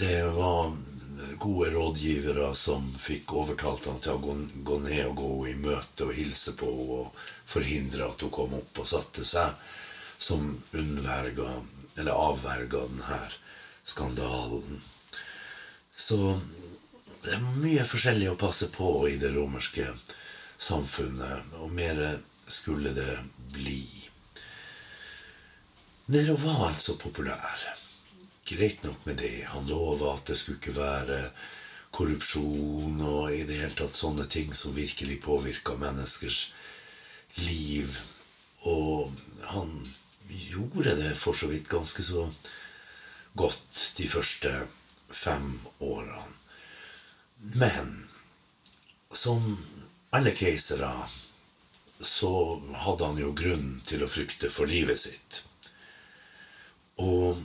det 0.00 0.24
var 0.34 0.72
gode 1.38 1.70
rådgivere 1.74 2.54
som 2.54 2.86
fikk 2.98 3.32
overtalt 3.36 3.86
han 3.90 4.00
til 4.02 4.16
å 4.16 4.22
gå, 4.22 4.78
ned 4.84 5.04
og 5.08 5.16
gå 5.20 5.32
i 5.50 5.56
møte 5.58 6.06
og 6.06 6.14
hilse 6.16 6.54
på 6.58 6.68
henne 6.68 6.98
og 7.00 7.20
forhindre 7.48 8.08
at 8.10 8.24
hun 8.24 8.32
kom 8.34 8.56
opp 8.58 8.82
og 8.82 8.88
satte 8.88 9.24
seg, 9.26 9.54
som 10.20 10.50
unnverga, 10.76 11.48
eller 11.96 12.12
avverga 12.12 12.84
denne 12.84 13.20
skandalen. 13.88 14.80
Så 15.96 16.18
det 17.24 17.36
er 17.36 17.48
mye 17.60 17.84
forskjellig 17.84 18.30
å 18.32 18.38
passe 18.40 18.68
på 18.72 18.92
i 19.08 19.16
det 19.20 19.32
romerske 19.34 19.86
samfunnet, 20.60 21.56
og 21.60 21.72
mer 21.72 22.20
skulle 22.50 22.92
det 22.96 23.18
bli. 23.54 23.84
Nero 26.10 26.34
var 26.40 26.66
altså 26.70 26.96
populær 26.98 27.68
greit 28.50 28.82
nok 28.84 29.06
med 29.06 29.20
det. 29.22 29.46
Han 29.52 29.68
lova 29.70 30.14
at 30.14 30.30
det 30.30 30.38
skulle 30.38 30.60
ikke 30.60 30.76
være 30.76 31.20
korrupsjon 31.94 33.00
og 33.02 33.32
i 33.34 33.42
det 33.48 33.58
hele 33.60 33.76
tatt 33.78 33.98
sånne 33.98 34.26
ting 34.30 34.52
som 34.54 34.76
virkelig 34.76 35.20
påvirka 35.24 35.76
menneskers 35.80 36.42
liv. 37.42 37.98
Og 38.70 39.14
han 39.50 39.72
gjorde 40.28 40.94
det 40.98 41.14
for 41.18 41.36
så 41.36 41.50
vidt 41.50 41.70
ganske 41.70 42.04
så 42.06 42.28
godt 43.38 43.94
de 43.96 44.08
første 44.10 44.52
fem 45.10 45.52
årene. 45.80 46.28
Men 47.56 48.08
som 49.12 49.42
alle 50.14 50.32
keisere 50.36 50.90
så 52.00 52.32
hadde 52.84 53.06
han 53.06 53.18
jo 53.20 53.32
grunn 53.36 53.80
til 53.86 54.04
å 54.04 54.10
frykte 54.10 54.50
for 54.52 54.70
livet 54.70 55.00
sitt. 55.02 55.42
Og 57.00 57.40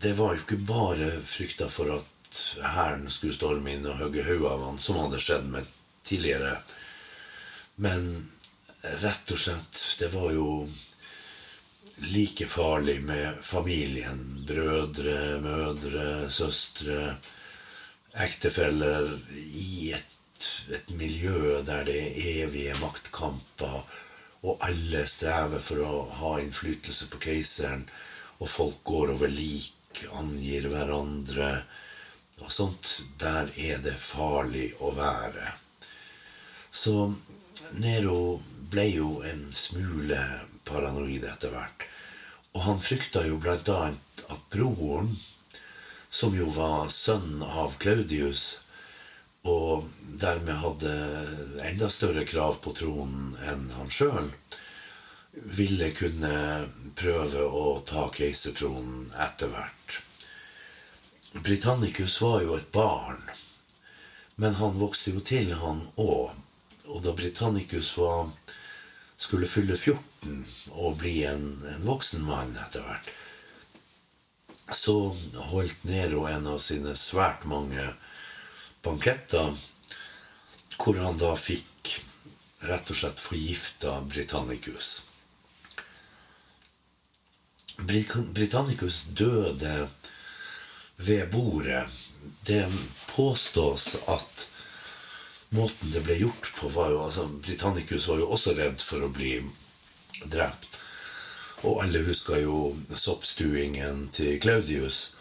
det 0.00 0.12
var 0.18 0.34
jo 0.34 0.42
ikke 0.44 0.60
bare 0.68 1.10
frykta 1.26 1.68
for 1.72 1.90
at 1.96 2.40
hæren 2.74 3.08
skulle 3.10 3.34
storme 3.34 3.72
inn 3.74 3.86
og 3.88 3.98
hogge 4.02 4.24
hodet 4.26 4.50
av 4.52 4.66
han, 4.66 4.78
som 4.78 4.98
hadde 5.00 5.20
skjedd 5.22 5.48
med 5.50 5.70
tidligere. 6.06 6.58
Men 7.82 8.28
rett 9.02 9.32
og 9.34 9.40
slett, 9.40 9.80
det 9.98 10.10
var 10.12 10.30
jo 10.36 10.50
like 12.06 12.46
farlig 12.46 13.00
med 13.08 13.40
familien. 13.42 14.44
Brødre, 14.46 15.38
mødre, 15.42 16.28
søstre, 16.30 17.16
ektefeller 18.18 19.10
i 19.34 19.94
et, 19.96 20.14
et 20.74 20.92
miljø 20.94 21.58
der 21.66 21.88
det 21.88 21.96
er 21.98 22.44
evige 22.44 22.76
maktkamper, 22.82 23.82
og 24.46 24.62
alle 24.62 25.02
strever 25.10 25.58
for 25.58 25.82
å 25.82 26.04
ha 26.20 26.36
innflytelse 26.38 27.08
på 27.10 27.18
keiseren, 27.24 27.82
og 28.38 28.46
folk 28.46 28.84
går 28.86 29.16
over 29.16 29.34
lik 29.34 29.77
angir 30.18 30.68
hverandre 30.70 31.50
og 32.38 32.52
sånt, 32.52 33.00
der 33.18 33.50
er 33.58 33.80
det 33.82 33.96
farlig 33.98 34.70
å 34.78 34.92
være. 34.94 35.52
Så 36.70 37.10
Nero 37.82 38.38
ble 38.70 38.84
jo 38.92 39.08
en 39.26 39.48
smule 39.56 40.20
paranoid 40.68 41.24
etter 41.26 41.52
hvert. 41.52 41.86
Og 42.54 42.62
han 42.64 42.80
frykta 42.80 43.24
jo 43.26 43.40
annet 43.42 44.22
at 44.28 44.46
broren, 44.52 45.10
som 46.08 46.36
jo 46.36 46.48
var 46.54 46.88
sønn 46.92 47.42
av 47.42 47.76
Claudius, 47.82 48.60
og 49.48 49.88
dermed 50.20 50.60
hadde 50.62 50.94
enda 51.68 51.88
større 51.92 52.24
krav 52.28 52.58
på 52.64 52.72
tronen 52.76 53.36
enn 53.48 53.68
han 53.76 53.90
sjøl, 53.92 54.30
ville 55.44 55.90
kunne 55.96 56.34
prøve 56.98 57.44
å 57.44 57.78
ta 57.86 58.08
keisertronen 58.14 59.08
etter 59.24 59.52
hvert. 59.52 60.00
Britannicus 61.44 62.20
var 62.22 62.42
jo 62.42 62.56
et 62.56 62.70
barn, 62.72 63.20
men 64.36 64.56
han 64.58 64.78
vokste 64.80 65.12
jo 65.14 65.22
til, 65.22 65.52
han 65.60 65.84
òg. 66.00 66.34
Og 66.88 67.02
da 67.04 67.12
Britannicus 67.12 67.92
skulle 69.20 69.48
fylle 69.50 69.76
14 69.76 70.44
og 70.72 71.00
bli 71.02 71.20
en, 71.28 71.50
en 71.68 71.84
voksen 71.84 72.24
mann 72.24 72.54
etter 72.56 72.86
hvert, 72.86 73.10
så 74.72 74.94
holdt 75.50 75.84
Nero 75.88 76.26
en 76.28 76.48
av 76.48 76.58
sine 76.64 76.94
svært 76.96 77.44
mange 77.48 77.84
banketter, 78.84 79.52
hvor 80.78 80.98
han 81.02 81.20
da 81.20 81.34
fikk 81.36 81.98
rett 82.68 82.90
og 82.90 82.98
slett 82.98 83.20
forgifta 83.20 84.00
Britannicus. 84.08 85.07
Britannicus 87.78 89.04
døde 89.04 89.88
ved 90.96 91.30
bordet. 91.30 91.86
Det 92.46 92.66
påstås 93.06 93.96
at 94.06 94.48
måten 95.54 95.92
det 95.92 96.02
ble 96.04 96.18
gjort 96.18 96.50
på, 96.58 96.68
var 96.74 96.90
jo 96.90 97.04
altså, 97.04 97.28
Britannicus 97.28 98.08
var 98.08 98.18
jo 98.18 98.28
også 98.34 98.54
redd 98.58 98.82
for 98.82 99.06
å 99.06 99.12
bli 99.12 99.38
drept. 100.26 100.80
Og 101.66 101.82
alle 101.82 102.02
husker 102.06 102.42
jo 102.42 102.58
soppstuingen 102.94 104.08
til 104.14 104.40
Claudius. 104.42 105.14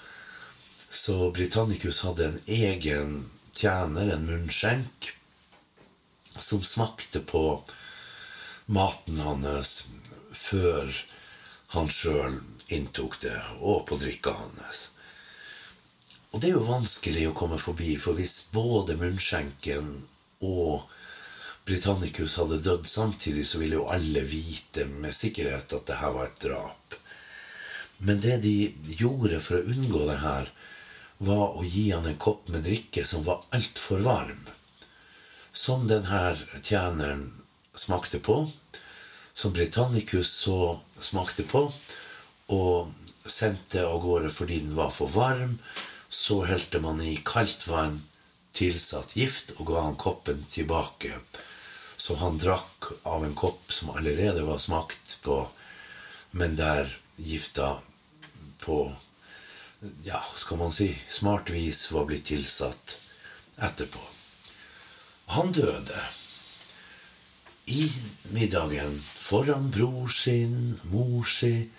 Så 0.89 1.31
Britannicus 1.31 2.01
hadde 2.05 2.27
en 2.27 2.39
egen 2.45 3.13
tjener, 3.57 4.11
en 4.13 4.25
munnskjenk, 4.25 5.13
som 6.37 6.61
smakte 6.63 7.21
på 7.25 7.43
maten 8.69 9.21
hans 9.23 9.83
før 10.33 10.91
han 11.73 11.89
sjøl 11.91 12.39
inntok 12.71 13.19
det, 13.23 13.36
og 13.60 13.86
på 13.88 13.97
drikka 13.99 14.34
hans. 14.36 14.89
Og 16.32 16.41
det 16.41 16.51
er 16.51 16.58
jo 16.58 16.67
vanskelig 16.67 17.30
å 17.30 17.36
komme 17.36 17.60
forbi, 17.60 17.95
for 17.99 18.17
hvis 18.17 18.49
både 18.53 18.97
munnskjenken 18.99 19.89
og 20.45 20.88
Britannicus 21.67 22.38
hadde 22.39 22.62
dødd 22.63 22.88
samtidig, 22.88 23.43
så 23.47 23.60
ville 23.60 23.80
jo 23.80 23.88
alle 23.91 24.23
vite 24.27 24.86
med 24.88 25.15
sikkerhet 25.15 25.73
at 25.75 25.88
det 25.89 25.99
her 25.99 26.13
var 26.15 26.30
et 26.30 26.43
drap. 26.43 26.97
Men 27.97 28.21
det 28.23 28.38
de 28.45 28.56
gjorde 28.99 29.39
for 29.43 29.60
å 29.60 29.65
unngå 29.73 30.06
det 30.08 30.19
her, 30.21 30.51
var 31.17 31.58
å 31.58 31.65
gi 31.65 31.89
han 31.89 32.06
en 32.06 32.19
kopp 32.21 32.51
med 32.53 32.63
drikke 32.67 33.03
som 33.08 33.25
var 33.25 33.43
altfor 33.58 34.03
varm. 34.06 34.43
Som 35.51 35.88
denne 35.89 36.36
tjeneren 36.62 37.32
smakte 37.73 38.21
på, 38.23 38.43
som 39.38 39.54
Britannicus 39.54 40.32
så 40.34 40.80
smakte 41.00 41.43
på, 41.45 41.67
og 42.50 43.30
sendte 43.30 43.84
av 43.86 44.00
gårde 44.02 44.32
fordi 44.34 44.63
den 44.63 44.73
var 44.78 44.89
for 44.89 45.13
varm. 45.13 45.60
Så 46.10 46.39
helte 46.50 46.82
man 46.82 47.04
i 47.06 47.19
kaldt 47.28 47.67
vann 47.69 48.00
tilsatt 48.58 49.13
gift 49.19 49.54
og 49.60 49.67
ga 49.69 49.84
han 49.86 50.00
koppen 50.02 50.41
tilbake. 50.50 51.19
Så 51.97 52.17
han 52.17 52.41
drakk 52.41 52.89
av 53.06 53.28
en 53.28 53.38
kopp 53.38 53.69
som 53.73 53.93
allerede 53.93 54.41
var 54.47 54.58
smakt 54.63 55.19
på, 55.21 55.43
men 56.32 56.58
der 56.58 56.89
gifta 57.17 57.76
på 58.65 58.88
ja, 60.02 60.23
skal 60.34 60.58
man 60.58 60.73
si 60.73 60.89
smart 61.13 61.54
vis 61.54 61.91
var 61.93 62.10
blitt 62.10 62.26
tilsatt 62.32 62.97
etterpå. 63.62 64.02
Han 65.38 65.54
døde 65.54 66.08
i 67.67 67.91
middagen 68.32 68.99
foran 69.01 69.71
bror 69.71 70.08
sin, 70.13 70.77
mor 70.91 71.25
si, 71.27 71.69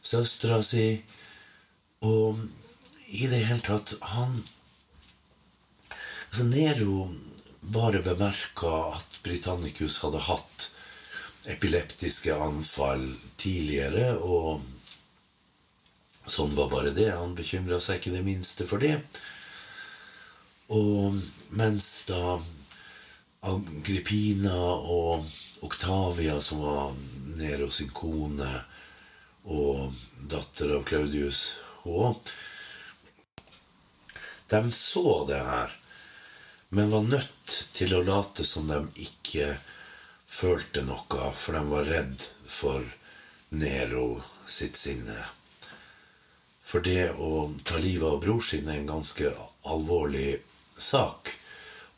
søstera 0.00 0.60
si 0.64 1.02
Og 2.04 2.38
i 3.10 3.26
det 3.28 3.42
hele 3.48 3.60
tatt 3.64 3.94
Han 4.14 4.38
altså 6.30 6.44
Nero 6.46 7.08
bare 7.60 8.00
bemerka 8.04 8.70
at 8.94 9.18
Britannicus 9.24 9.98
hadde 10.04 10.20
hatt 10.24 10.68
epileptiske 11.50 12.34
anfall 12.34 13.02
tidligere, 13.40 14.14
og 14.20 14.62
sånn 16.30 16.54
var 16.54 16.70
bare 16.72 16.92
det. 16.94 17.10
Han 17.16 17.34
bekymra 17.34 17.80
seg 17.82 17.98
ikke 17.98 18.14
det 18.14 18.22
minste 18.26 18.66
for 18.68 18.82
det. 18.82 18.94
Og 20.70 21.18
mens 21.58 21.90
da 22.08 22.38
Agrippina 23.40 24.56
og 24.76 25.24
Octavia, 25.64 26.40
som 26.40 26.60
var 26.60 26.92
Nero 27.40 27.70
sin 27.72 27.88
kone, 27.96 28.50
og 29.48 29.94
datter 30.28 30.74
av 30.76 30.84
Claudius 30.84 31.56
H. 31.84 32.12
De 34.52 34.60
så 34.76 35.24
det 35.30 35.40
her, 35.40 35.72
men 36.68 36.92
var 36.92 37.08
nødt 37.08 37.56
til 37.72 37.96
å 37.96 38.04
late 38.04 38.44
som 38.44 38.68
de 38.68 38.82
ikke 39.08 39.54
følte 40.28 40.84
noe, 40.84 41.32
for 41.32 41.56
de 41.56 41.64
var 41.72 41.88
redd 41.88 42.28
for 42.44 42.84
Nero 43.56 44.20
sitt 44.46 44.76
sinne. 44.76 45.16
For 46.60 46.84
det 46.84 47.10
å 47.16 47.48
ta 47.64 47.80
livet 47.80 48.06
av 48.06 48.20
bror 48.22 48.44
sin 48.44 48.68
er 48.68 48.82
en 48.82 48.92
ganske 48.92 49.32
alvorlig 49.66 50.36
sak. 50.76 51.39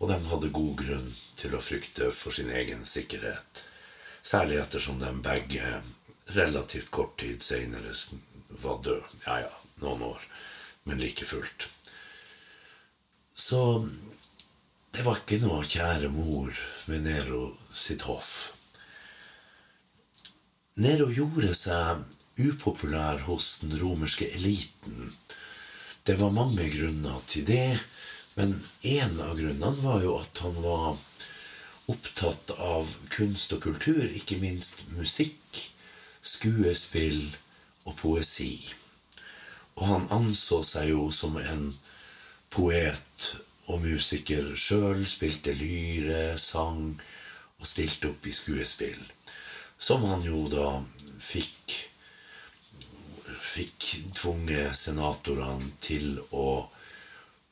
Og 0.03 0.09
de 0.11 0.19
hadde 0.27 0.51
god 0.51 0.73
grunn 0.81 1.11
til 1.39 1.55
å 1.55 1.63
frykte 1.63 2.11
for 2.11 2.35
sin 2.35 2.51
egen 2.51 2.83
sikkerhet. 2.89 3.63
Særlig 4.23 4.59
ettersom 4.59 4.99
de 4.99 5.11
begge 5.23 5.77
relativt 6.35 6.91
kort 6.95 7.15
tid 7.23 7.43
seinere 7.43 7.95
var 8.63 8.83
død. 8.83 9.15
Ja 9.27 9.39
ja, 9.45 9.53
noen 9.83 10.03
år, 10.11 10.25
men 10.85 10.99
like 11.03 11.27
fullt. 11.27 11.69
Så 13.35 13.61
det 14.93 15.07
var 15.07 15.23
ikke 15.23 15.39
noe 15.45 15.63
kjære 15.65 16.11
mor 16.13 16.51
ved 16.91 17.07
Nero 17.07 17.45
sitt 17.71 18.03
hoff. 18.05 18.53
Nero 20.83 21.09
gjorde 21.13 21.55
seg 21.57 22.03
upopulær 22.43 23.23
hos 23.29 23.59
den 23.63 23.79
romerske 23.81 24.27
eliten. 24.35 25.15
Det 26.03 26.19
var 26.21 26.35
mange 26.35 26.67
grunner 26.75 27.23
til 27.31 27.47
det, 27.47 27.79
men 28.35 28.55
en 28.83 29.21
av 29.21 29.39
grunnene 29.39 29.85
var 29.85 30.03
jo 30.05 30.17
at 30.21 30.43
han 30.45 30.59
var 30.65 30.97
opptatt 31.93 32.53
av 32.57 32.89
kunst 33.13 33.53
og 33.53 33.65
kultur, 33.67 34.05
ikke 34.07 34.39
minst 34.41 34.85
musikk, 34.97 35.61
skuespill 36.23 37.25
og 37.85 37.97
poesi. 37.99 38.55
Og 39.77 39.87
han 39.89 40.11
anså 40.15 40.63
seg 40.67 40.93
jo 40.93 41.09
som 41.15 41.37
en 41.41 41.73
poet 42.53 43.33
og 43.73 43.83
musiker 43.85 44.53
sjøl, 44.59 45.05
spilte 45.09 45.55
lyre, 45.57 46.37
sang 46.39 46.93
og 47.59 47.67
stilte 47.69 48.13
opp 48.13 48.27
i 48.27 48.35
skuespill. 48.35 49.01
Som 49.79 50.05
han 50.07 50.23
jo 50.27 50.47
da 50.53 50.77
fikk 51.23 51.81
fikk 53.53 53.87
tvunget 54.17 54.77
senatorene 54.77 55.75
til 55.83 56.17
å 56.33 56.65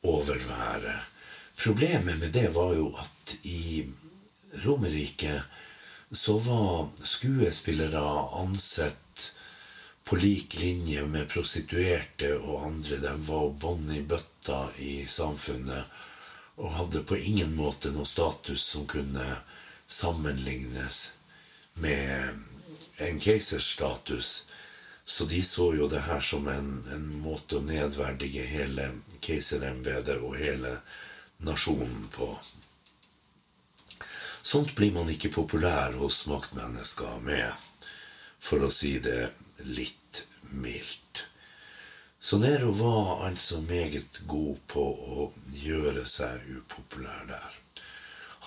overvære. 0.03 0.99
Problemet 1.63 2.19
med 2.19 2.31
det 2.33 2.49
var 2.55 2.73
jo 2.73 2.89
at 2.97 3.35
i 3.43 3.85
Romerike 4.65 5.41
så 6.11 6.37
var 6.37 6.89
skuespillere 7.03 8.01
ansett 8.41 9.31
på 10.03 10.15
lik 10.15 10.57
linje 10.59 11.05
med 11.07 11.29
prostituerte 11.29 12.33
og 12.39 12.65
andre. 12.65 12.97
De 12.97 13.13
var 13.27 13.49
bånd 13.49 13.93
i 13.95 14.01
bøtta 14.01 14.65
i 14.81 15.05
samfunnet 15.07 15.99
og 16.61 16.73
hadde 16.75 17.03
på 17.07 17.17
ingen 17.17 17.53
måte 17.55 17.93
noe 17.93 18.05
status 18.05 18.65
som 18.73 18.87
kunne 18.89 19.37
sammenlignes 19.87 21.11
med 21.73 22.41
en 22.97 23.19
keisers. 23.21 23.71
Så 25.11 25.25
de 25.25 25.41
så 25.43 25.73
jo 25.75 25.89
det 25.91 26.05
her 26.05 26.21
som 26.23 26.45
en, 26.47 26.69
en 26.95 27.07
måte 27.19 27.57
å 27.57 27.65
nedverdige 27.67 28.45
hele 28.47 28.85
keiserembetet 29.19 30.21
og 30.23 30.37
hele 30.39 30.77
nasjonen 31.43 32.05
på. 32.13 32.29
Sånt 34.41 34.71
blir 34.77 34.95
man 34.95 35.11
ikke 35.11 35.33
populær 35.35 35.97
hos 35.99 36.21
maktmennesker 36.31 37.19
med, 37.27 37.51
for 38.39 38.63
å 38.63 38.71
si 38.71 38.93
det 39.03 39.33
litt 39.67 40.23
mildt. 40.55 41.25
Så 42.15 42.39
Nero 42.39 42.71
var 42.79 43.27
altså 43.27 43.59
meget 43.67 44.23
god 44.31 44.63
på 44.71 44.87
å 45.17 45.29
gjøre 45.59 46.07
seg 46.07 46.47
upopulær 46.55 47.27
der. 47.35 47.61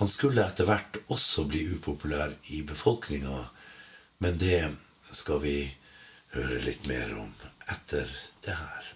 Han 0.01 0.09
skulle 0.09 0.49
etter 0.49 0.73
hvert 0.73 0.97
også 1.13 1.45
bli 1.45 1.67
upopulær 1.77 2.33
i 2.57 2.65
befolkninga, 2.65 3.49
men 4.25 4.41
det 4.41 4.63
skal 5.13 5.45
vi 5.45 5.59
høre 6.35 6.61
litt 6.67 6.89
mer 6.91 7.15
om 7.19 7.31
etter 7.71 8.11
det 8.45 8.59
her. 8.59 8.93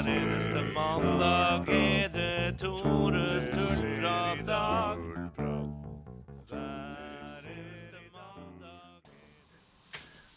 hver 0.00 0.08
eneste 0.08 0.62
mandag 0.74 1.68
er 1.68 2.08
det 2.14 2.58
Tores 2.60 3.44
tullprat-dag. 3.54 4.98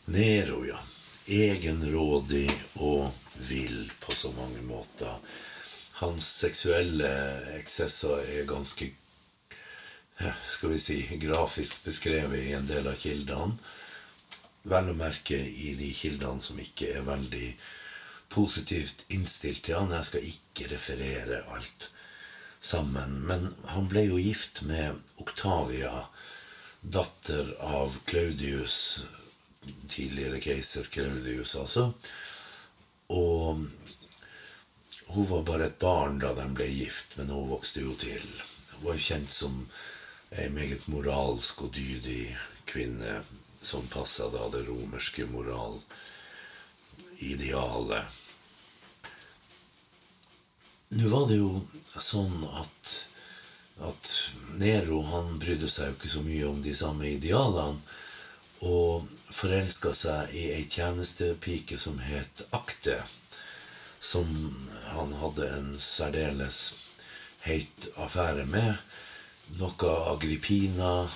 Nero, 0.05 0.65
ja. 0.67 0.79
Egenrådig 1.27 2.49
og 2.83 3.07
vill 3.47 3.87
så 4.23 4.33
mange 4.38 4.63
måter. 4.65 5.19
Hans 5.99 6.27
seksuelle 6.41 7.13
eksesser 7.59 8.23
er 8.38 8.49
ganske 8.49 8.89
skal 10.45 10.69
vi 10.69 10.79
si, 10.79 10.97
grafisk 11.21 11.83
beskrevet 11.83 12.43
i 12.45 12.53
en 12.53 12.67
del 12.69 12.88
av 12.88 12.99
kildene. 12.99 13.57
Vel 14.69 14.91
å 14.93 14.95
merke 14.95 15.36
i 15.36 15.73
de 15.75 15.89
kildene 15.95 16.41
som 16.41 16.59
ikke 16.62 16.93
er 16.95 17.07
veldig 17.07 17.49
positivt 18.31 19.03
innstilt 19.13 19.65
til 19.65 19.75
han. 19.79 19.91
Jeg 19.97 20.07
skal 20.07 20.29
ikke 20.29 20.69
referere 20.71 21.41
alt 21.55 21.89
sammen. 22.63 23.19
Men 23.27 23.49
han 23.73 23.89
ble 23.91 24.05
jo 24.07 24.21
gift 24.21 24.63
med 24.69 25.01
Oktavia, 25.23 26.05
datter 26.83 27.51
av 27.63 27.99
Claudius, 28.07 28.77
tidligere 29.91 30.39
keiser 30.43 30.88
Claudius, 30.91 31.55
altså. 31.59 31.89
Og 33.12 33.65
hun 35.07 35.29
var 35.29 35.43
bare 35.43 35.65
et 35.69 35.79
barn 35.79 36.19
da 36.19 36.33
de 36.37 36.47
ble 36.55 36.67
gift, 36.71 37.17
men 37.17 37.29
hun 37.33 37.49
vokste 37.51 37.81
jo 37.83 37.93
til. 37.99 38.25
Hun 38.75 38.85
var 38.87 38.97
kjent 38.97 39.31
som 39.33 39.67
ei 40.33 40.49
meget 40.49 40.87
moralsk 40.89 41.61
og 41.67 41.73
dydig 41.75 42.37
kvinne 42.69 43.23
som 43.63 43.87
passa 43.87 44.29
da 44.33 44.49
det 44.53 44.67
romerske 44.67 45.25
moralidealet. 45.29 48.05
Nå 50.93 51.09
var 51.09 51.25
det 51.29 51.37
jo 51.39 51.61
sånn 51.97 52.43
at, 52.59 53.07
at 53.87 54.09
Nero 54.61 55.01
han 55.09 55.39
brydde 55.41 55.69
seg 55.71 55.89
jo 55.89 55.95
ikke 55.97 56.11
så 56.11 56.21
mye 56.25 56.45
om 56.49 56.59
de 56.61 56.73
samme 56.77 57.05
idealene. 57.15 57.79
Og 58.63 59.07
forelska 59.33 59.91
seg 59.97 60.35
i 60.37 60.43
ei 60.53 60.63
tjenestepike 60.69 61.77
som 61.81 61.97
het 61.99 62.45
Akte. 62.55 63.01
Som 64.03 64.27
han 64.91 65.13
hadde 65.21 65.47
en 65.57 65.69
særdeles 65.79 66.59
heit 67.47 67.87
affære 67.95 68.43
med 68.45 68.75
noe 69.59 69.91
Agrippina 70.13 71.07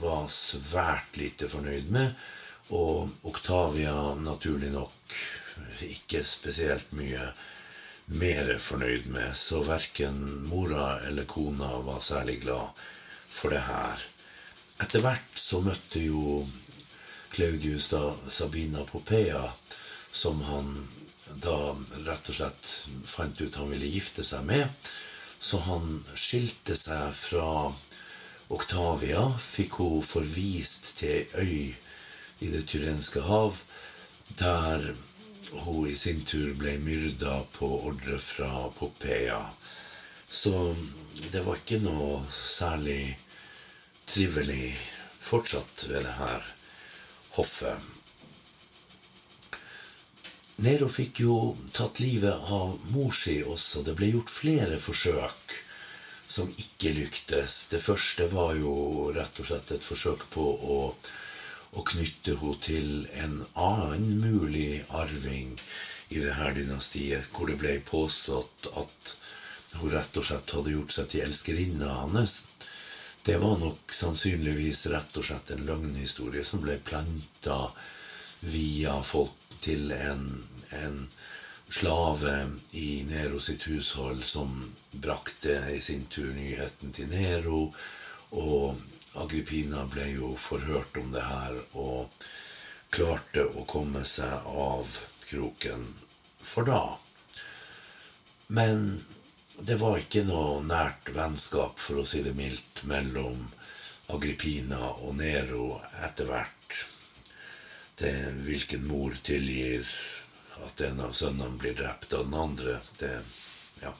var 0.00 0.26
svært 0.30 1.16
lite 1.16 1.48
fornøyd 1.50 1.90
med. 1.92 2.14
Og 2.72 3.10
Octavia 3.28 4.14
naturlig 4.20 4.70
nok 4.72 5.16
ikke 5.84 6.22
spesielt 6.24 6.92
mye 6.96 7.32
mer 8.12 8.52
fornøyd 8.62 9.08
med. 9.12 9.34
Så 9.36 9.62
verken 9.66 10.46
mora 10.48 11.00
eller 11.08 11.28
kona 11.28 11.74
var 11.86 12.00
særlig 12.00 12.40
glad 12.44 12.72
for 13.28 13.52
det 13.52 13.64
her. 13.66 14.08
Etter 14.82 15.04
hvert 15.04 15.38
så 15.38 15.62
møtte 15.62 16.02
jo 16.02 16.42
Claudius 17.32 17.88
da 17.92 18.02
Sabina 18.28 18.82
Popea, 18.84 19.46
som 20.10 20.42
han 20.44 20.74
da 21.40 21.74
rett 22.06 22.28
og 22.28 22.36
slett 22.36 22.72
fant 23.08 23.40
ut 23.40 23.58
han 23.60 23.70
ville 23.72 23.90
gifte 23.90 24.24
seg 24.26 24.44
med. 24.48 24.68
Så 25.42 25.58
han 25.66 26.02
skilte 26.14 26.76
seg 26.78 27.14
fra 27.16 27.72
Octavia, 28.52 29.24
fikk 29.38 29.78
hun 29.80 30.04
forvist 30.04 30.92
til 31.00 31.24
ei 31.40 31.46
øy 31.46 31.72
i 32.42 32.50
Det 32.50 32.66
tyrenske 32.66 33.20
hav, 33.22 33.62
der 34.38 34.94
hun 35.52 35.88
i 35.88 35.96
sin 35.96 36.24
tur 36.26 36.54
ble 36.58 36.74
myrda 36.82 37.42
på 37.54 37.68
ordre 37.90 38.18
fra 38.18 38.68
Popea. 38.74 39.40
Så 40.30 40.74
det 41.30 41.44
var 41.46 41.60
ikke 41.60 41.82
noe 41.84 42.22
særlig 42.32 43.16
trivelig 44.08 44.72
fortsatt 45.20 45.86
ved 45.88 46.06
det 46.08 46.16
her 46.18 46.46
hoffet. 47.36 47.78
Nero 50.60 50.88
fikk 50.88 51.22
jo 51.24 51.36
tatt 51.72 52.00
livet 52.02 52.50
av 52.52 52.76
mor 52.92 53.12
si 53.16 53.38
også. 53.42 53.82
Det 53.86 53.94
ble 53.96 54.10
gjort 54.12 54.30
flere 54.30 54.76
forsøk 54.78 55.54
som 56.28 56.52
ikke 56.60 56.92
lyktes. 56.96 57.66
Det 57.72 57.80
første 57.80 58.28
var 58.32 58.54
jo 58.58 59.10
rett 59.16 59.40
og 59.40 59.48
slett 59.48 59.72
et 59.72 59.86
forsøk 59.86 60.26
på 60.32 60.44
å, 60.44 60.78
å 61.72 61.86
knytte 61.92 62.36
henne 62.36 62.60
til 62.60 62.92
en 63.24 63.40
annen 63.56 64.20
mulig 64.20 64.84
arving 64.92 65.56
i 66.12 66.20
det 66.20 66.36
her 66.36 66.52
dynastiet, 66.56 67.32
hvor 67.32 67.48
det 67.48 67.56
ble 67.60 67.78
påstått 67.88 68.68
at 68.76 69.14
hun 69.80 69.92
rett 69.94 70.16
og 70.20 70.28
slett 70.28 70.52
hadde 70.52 70.74
gjort 70.74 70.92
seg 70.92 71.08
til 71.08 71.24
elskerinna 71.26 71.88
hans. 72.02 72.42
Det 73.24 73.38
var 73.40 73.56
nok 73.56 73.94
sannsynligvis 73.94 74.84
rett 74.92 75.16
og 75.16 75.24
slett 75.24 75.54
en 75.54 75.64
løgnhistorie 75.64 76.44
som 76.44 76.60
ble 76.60 76.76
planta 76.84 77.64
via 78.52 78.98
folk 79.06 79.41
til 79.62 79.92
en, 79.94 80.26
en 80.76 80.98
slave 81.72 82.34
i 82.76 83.02
Nero 83.08 83.40
sitt 83.40 83.64
hushold 83.70 84.24
som 84.28 84.72
brakte 84.92 85.56
i 85.72 85.80
sin 85.80 86.04
tur 86.12 86.32
nyheten 86.36 86.92
til 86.92 87.08
Nero. 87.12 87.62
Og 88.32 88.80
Agrippina 89.22 89.84
ble 89.92 90.08
jo 90.14 90.34
forhørt 90.40 90.96
om 91.00 91.12
det 91.14 91.24
her 91.24 91.56
og 91.80 92.28
klarte 92.92 93.46
å 93.46 93.64
komme 93.68 94.04
seg 94.08 94.46
av 94.48 94.88
kroken 95.24 95.86
for 96.42 96.68
da. 96.68 96.82
Men 98.52 99.02
det 99.60 99.78
var 99.80 100.00
ikke 100.00 100.24
noe 100.28 100.62
nært 100.64 101.12
vennskap, 101.14 101.78
for 101.80 102.02
å 102.02 102.08
si 102.08 102.22
det 102.24 102.34
mildt, 102.36 102.82
mellom 102.88 103.46
Agrippina 104.12 104.80
og 105.04 105.16
Nero 105.20 105.78
etter 106.04 106.28
hvert. 106.28 106.61
Det, 108.00 108.14
hvilken 108.46 108.86
mor 108.88 109.14
tilgir 109.22 109.86
at 110.66 110.80
en 110.86 111.00
av 111.04 111.12
sønnene 111.16 111.58
blir 111.60 111.74
drept 111.76 112.14
av 112.16 112.24
den 112.26 112.38
andre. 112.38 112.78
Det, 112.98 113.12
ja. 113.82 113.92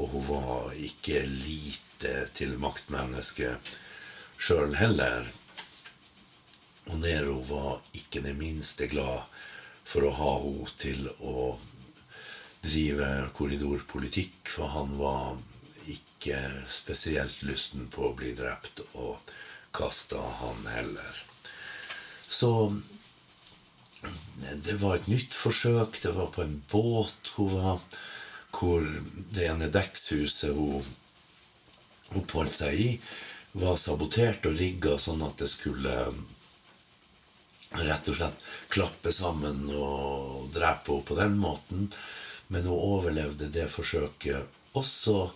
Og 0.00 0.14
hun 0.14 0.26
var 0.28 0.72
ikke 0.76 1.22
lite 1.28 2.14
til 2.36 2.56
maktmenneske 2.60 3.54
sjøl 4.40 4.74
heller. 4.80 5.28
Og 6.90 6.98
Nero 7.02 7.38
var 7.46 7.82
ikke 7.96 8.22
det 8.24 8.34
minste 8.38 8.88
glad 8.90 9.28
for 9.84 10.06
å 10.06 10.14
ha 10.16 10.32
henne 10.42 10.74
til 10.80 11.06
å 11.20 11.52
drive 12.64 13.08
korridorpolitikk, 13.36 14.50
for 14.52 14.72
han 14.74 14.96
var 15.00 15.38
ikke 15.90 16.38
spesielt 16.68 17.42
lysten 17.46 17.88
på 17.92 18.10
å 18.10 18.16
bli 18.16 18.34
drept, 18.36 18.82
og 19.00 19.32
kasta 19.74 20.20
han 20.42 20.66
heller. 20.68 21.22
Så 22.28 22.50
det 24.64 24.78
var 24.80 24.96
et 24.96 25.10
nytt 25.10 25.34
forsøk. 25.34 25.98
Det 26.02 26.12
var 26.16 26.32
på 26.32 26.42
en 26.42 26.62
båt 26.70 27.32
hun 27.36 27.52
var, 27.52 27.80
hvor 28.54 28.86
det 29.34 29.46
ene 29.46 29.70
dekkshuset 29.72 30.56
hun 30.56 30.86
oppholdt 32.18 32.56
seg 32.56 32.80
i, 32.80 32.90
var 33.60 33.76
sabotert 33.78 34.46
og 34.48 34.56
rigga 34.58 34.96
sånn 34.98 35.22
at 35.26 35.42
det 35.42 35.50
skulle 35.50 35.94
rett 37.70 38.08
og 38.10 38.16
slett 38.16 38.48
klappe 38.72 39.12
sammen 39.14 39.68
og 39.70 40.48
drepe 40.54 40.90
henne 40.90 41.06
på 41.06 41.18
den 41.18 41.38
måten. 41.38 41.86
Men 42.50 42.66
hun 42.66 42.96
overlevde 42.96 43.50
det 43.52 43.68
forsøket 43.70 44.76
også. 44.78 45.30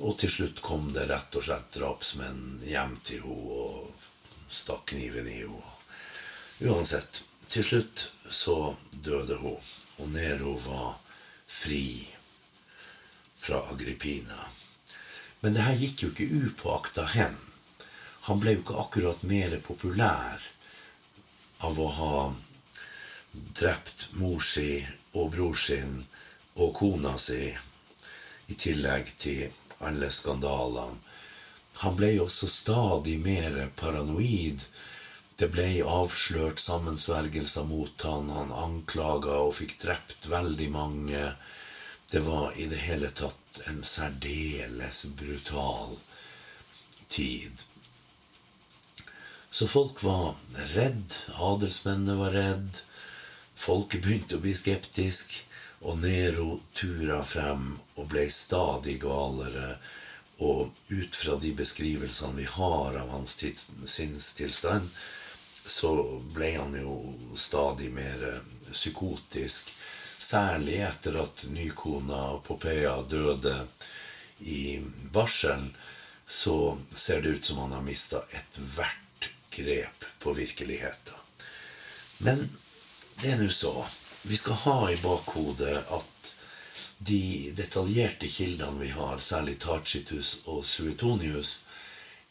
Og 0.00 0.16
til 0.20 0.32
slutt 0.32 0.60
kom 0.64 0.90
det 0.92 1.06
rett 1.08 1.36
og 1.36 1.44
slett 1.44 1.76
drapsmenn 1.76 2.62
hjem 2.64 2.96
til 3.04 3.24
henne 3.24 3.60
og 3.62 4.52
stakk 4.52 4.90
kniven 4.92 5.28
i 5.28 5.42
henne. 5.44 5.68
Uansett, 6.62 7.22
til 7.52 7.64
slutt 7.66 8.06
så 8.32 8.74
døde 9.04 9.36
hun, 9.42 9.60
og 10.00 10.08
Nero 10.14 10.54
var 10.64 10.94
fri 11.46 12.08
fra 13.36 13.60
Agrippina. 13.72 14.38
Men 15.40 15.56
det 15.56 15.66
her 15.66 15.76
gikk 15.76 16.04
jo 16.04 16.10
ikke 16.12 16.28
upåakta 16.46 17.04
hen. 17.16 17.36
Han 18.28 18.40
ble 18.40 18.54
jo 18.54 18.62
ikke 18.62 18.78
akkurat 18.80 19.24
mer 19.26 19.58
populær 19.66 20.46
av 21.66 21.80
å 21.82 21.88
ha 21.98 22.16
drept 23.58 24.06
mor 24.20 24.40
si 24.44 24.80
og 25.12 25.32
bror 25.34 25.58
sin 25.58 25.98
og 26.54 26.72
kona 26.78 27.16
si, 27.20 27.50
i 28.48 28.54
tillegg 28.54 29.12
til 29.18 29.50
alle 29.82 30.08
skandalene. 30.14 31.00
Han 31.82 31.96
ble 31.98 32.12
jo 32.14 32.26
også 32.28 32.46
stadig 32.52 33.16
mer 33.24 33.56
paranoid. 33.76 34.60
Det 35.38 35.48
ble 35.54 35.66
avslørt 35.88 36.60
sammensvergelser 36.60 37.64
mot 37.64 38.04
han. 38.06 38.30
Han 38.30 38.52
anklaga 38.52 39.40
og 39.46 39.56
fikk 39.58 39.78
drept 39.80 40.28
veldig 40.30 40.68
mange. 40.74 41.24
Det 42.12 42.20
var 42.26 42.52
i 42.60 42.66
det 42.68 42.80
hele 42.84 43.08
tatt 43.16 43.62
en 43.70 43.82
særdeles 43.86 45.04
brutal 45.16 45.96
tid. 47.08 47.64
Så 49.50 49.68
folk 49.68 50.02
var 50.02 50.34
redd. 50.74 51.16
Adelsmennene 51.36 52.18
var 52.20 52.36
redd. 52.36 52.82
Folket 53.54 54.04
begynte 54.04 54.38
å 54.38 54.44
bli 54.44 54.54
skeptisk. 54.56 55.34
Og 55.82 55.98
Nero 55.98 56.60
tura 56.78 57.22
frem 57.26 57.74
og 57.96 58.06
ble 58.12 58.28
stadig 58.32 58.98
galere. 59.02 59.74
Og 60.44 60.70
ut 60.88 61.16
fra 61.16 61.36
de 61.40 61.52
beskrivelsene 61.56 62.38
vi 62.38 62.46
har 62.48 62.96
av 63.00 63.10
hans 63.12 63.34
sinnstilstand, 63.36 64.88
så 65.66 66.20
ble 66.34 66.54
han 66.56 66.74
jo 66.80 66.96
stadig 67.36 67.92
mer 67.92 68.42
psykotisk. 68.72 69.70
Særlig 70.18 70.80
etter 70.86 71.18
at 71.22 71.44
nykona 71.50 72.38
Popea 72.46 73.00
døde 73.10 73.56
i 74.38 74.80
barsel, 75.12 75.68
så 76.26 76.78
ser 76.90 77.22
det 77.22 77.28
ut 77.28 77.44
som 77.44 77.58
han 77.58 77.72
har 77.72 77.82
mista 77.82 78.22
ethvert 78.30 79.30
grep 79.50 80.04
på 80.18 80.32
virkeligheten. 80.32 81.18
Men 82.18 82.46
det 83.20 83.34
er 83.34 83.42
nå 83.42 83.50
så. 83.50 83.74
Vi 84.22 84.38
skal 84.38 84.60
ha 84.64 84.76
i 84.92 85.00
bakhodet 85.02 85.82
at 85.90 86.34
de 87.02 87.50
detaljerte 87.56 88.30
kildene 88.30 88.78
vi 88.78 88.92
har, 88.94 89.18
særlig 89.18 89.58
Tacitus 89.58 90.36
og 90.46 90.62
Suetonius, 90.64 91.60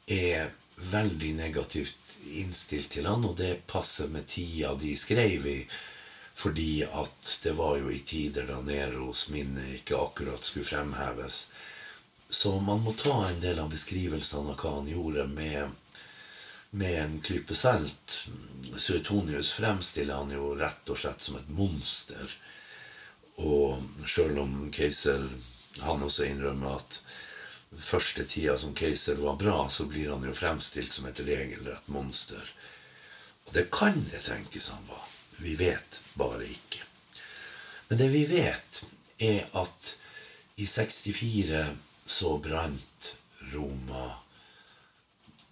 er 0.07 0.51
veldig 0.91 1.33
negativt 1.37 2.15
innstilt 2.41 2.89
til 2.95 3.09
han, 3.09 3.25
og 3.27 3.37
det 3.39 3.65
passer 3.69 4.09
med 4.11 4.27
tida 4.27 4.73
de 4.79 4.95
skrev 4.97 5.45
i. 5.47 5.59
Fordi 6.41 6.83
at 6.87 7.35
det 7.43 7.53
var 7.57 7.75
jo 7.77 7.91
i 7.91 7.99
tider 8.07 8.47
da 8.49 8.61
Neros 8.65 9.27
minne 9.29 9.67
ikke 9.75 9.99
akkurat 9.99 10.45
skulle 10.47 10.65
fremheves. 10.65 11.43
Så 12.29 12.55
man 12.63 12.81
må 12.81 12.95
ta 12.95 13.27
en 13.27 13.41
del 13.43 13.59
av 13.59 13.69
beskrivelsene 13.69 14.55
av 14.55 14.59
hva 14.63 14.77
han 14.79 14.89
gjorde, 14.89 15.27
med 15.27 15.77
med 16.71 17.03
en 17.03 17.19
klype 17.19 17.55
salt. 17.55 18.27
Suetonius 18.77 19.51
fremstiller 19.51 20.15
han 20.15 20.31
jo 20.31 20.53
rett 20.55 20.89
og 20.89 20.97
slett 20.97 21.21
som 21.21 21.35
et 21.35 21.49
monster. 21.51 22.35
Og 23.43 23.81
sjøl 24.07 24.39
om 24.39 24.53
keiser 24.71 25.25
han 25.83 26.03
også 26.03 26.29
innrømmer 26.29 26.79
at 26.79 27.01
første 27.77 28.25
tida 28.27 28.57
som 28.57 28.75
keiser 28.75 29.19
var 29.21 29.37
bra, 29.39 29.69
så 29.69 29.85
blir 29.85 30.11
han 30.11 30.25
jo 30.27 30.33
fremstilt 30.35 30.93
som 30.93 31.07
et 31.07 31.19
regelrett 31.23 31.87
monster. 31.87 32.53
Og 33.47 33.53
det 33.55 33.69
kan 33.73 33.97
det 34.11 34.23
tenkes 34.25 34.69
han 34.73 34.83
var. 34.89 35.05
Vi 35.41 35.55
vet 35.59 36.01
bare 36.19 36.45
ikke. 36.45 36.83
Men 37.87 37.99
det 37.99 38.09
vi 38.13 38.25
vet, 38.29 38.83
er 39.19 39.47
at 39.57 39.95
i 40.61 40.67
64 40.67 41.63
så 42.05 42.35
brant 42.43 43.15
Roma 43.53 44.09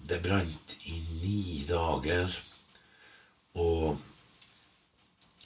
det 0.09 0.21
brant 0.23 0.75
i 0.89 0.99
ni 1.21 1.65
dager. 1.67 2.33
Og 3.59 3.97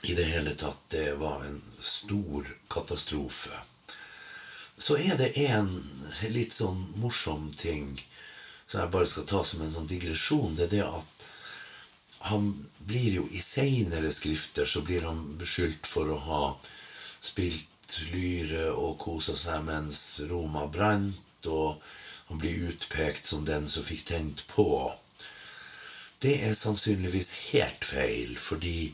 i 0.03 0.15
det 0.15 0.27
hele 0.29 0.53
tatt, 0.59 0.81
det 0.93 1.13
var 1.19 1.45
en 1.47 1.61
stor 1.79 2.47
katastrofe. 2.71 3.59
Så 4.83 4.97
er 4.99 5.15
det 5.15 5.29
en 5.39 5.69
litt 6.27 6.51
sånn 6.51 6.81
morsom 6.99 7.45
ting 7.55 7.93
som 8.65 8.81
jeg 8.81 8.91
bare 8.91 9.07
skal 9.07 9.27
ta 9.29 9.39
som 9.47 9.61
en 9.63 9.71
sånn 9.71 9.87
digresjon. 9.87 10.57
Det 10.57 10.65
er 10.65 10.73
det 10.73 10.81
at 10.83 11.27
han 12.27 12.49
blir 12.83 13.19
jo 13.21 13.23
i 13.31 13.39
seinere 13.39 14.11
skrifter 14.11 14.67
så 14.67 14.81
blir 14.83 15.05
han 15.07 15.21
beskyldt 15.39 15.87
for 15.87 16.11
å 16.11 16.19
ha 16.25 16.41
spilt 17.23 17.95
lyre 18.11 18.73
og 18.73 18.97
kosa 19.05 19.37
seg 19.39 19.63
mens 19.69 20.01
Roma 20.27 20.67
brant. 20.67 21.21
og 21.47 21.79
han 22.27 22.39
blir 22.39 22.69
utpekt 22.71 23.25
som 23.27 23.43
den 23.45 23.67
som 23.67 23.83
fikk 23.83 24.05
tent 24.07 24.45
på. 24.47 24.67
Det 26.23 26.37
er 26.47 26.53
sannsynligvis 26.55 27.31
helt 27.51 27.83
feil, 27.85 28.37
fordi 28.39 28.93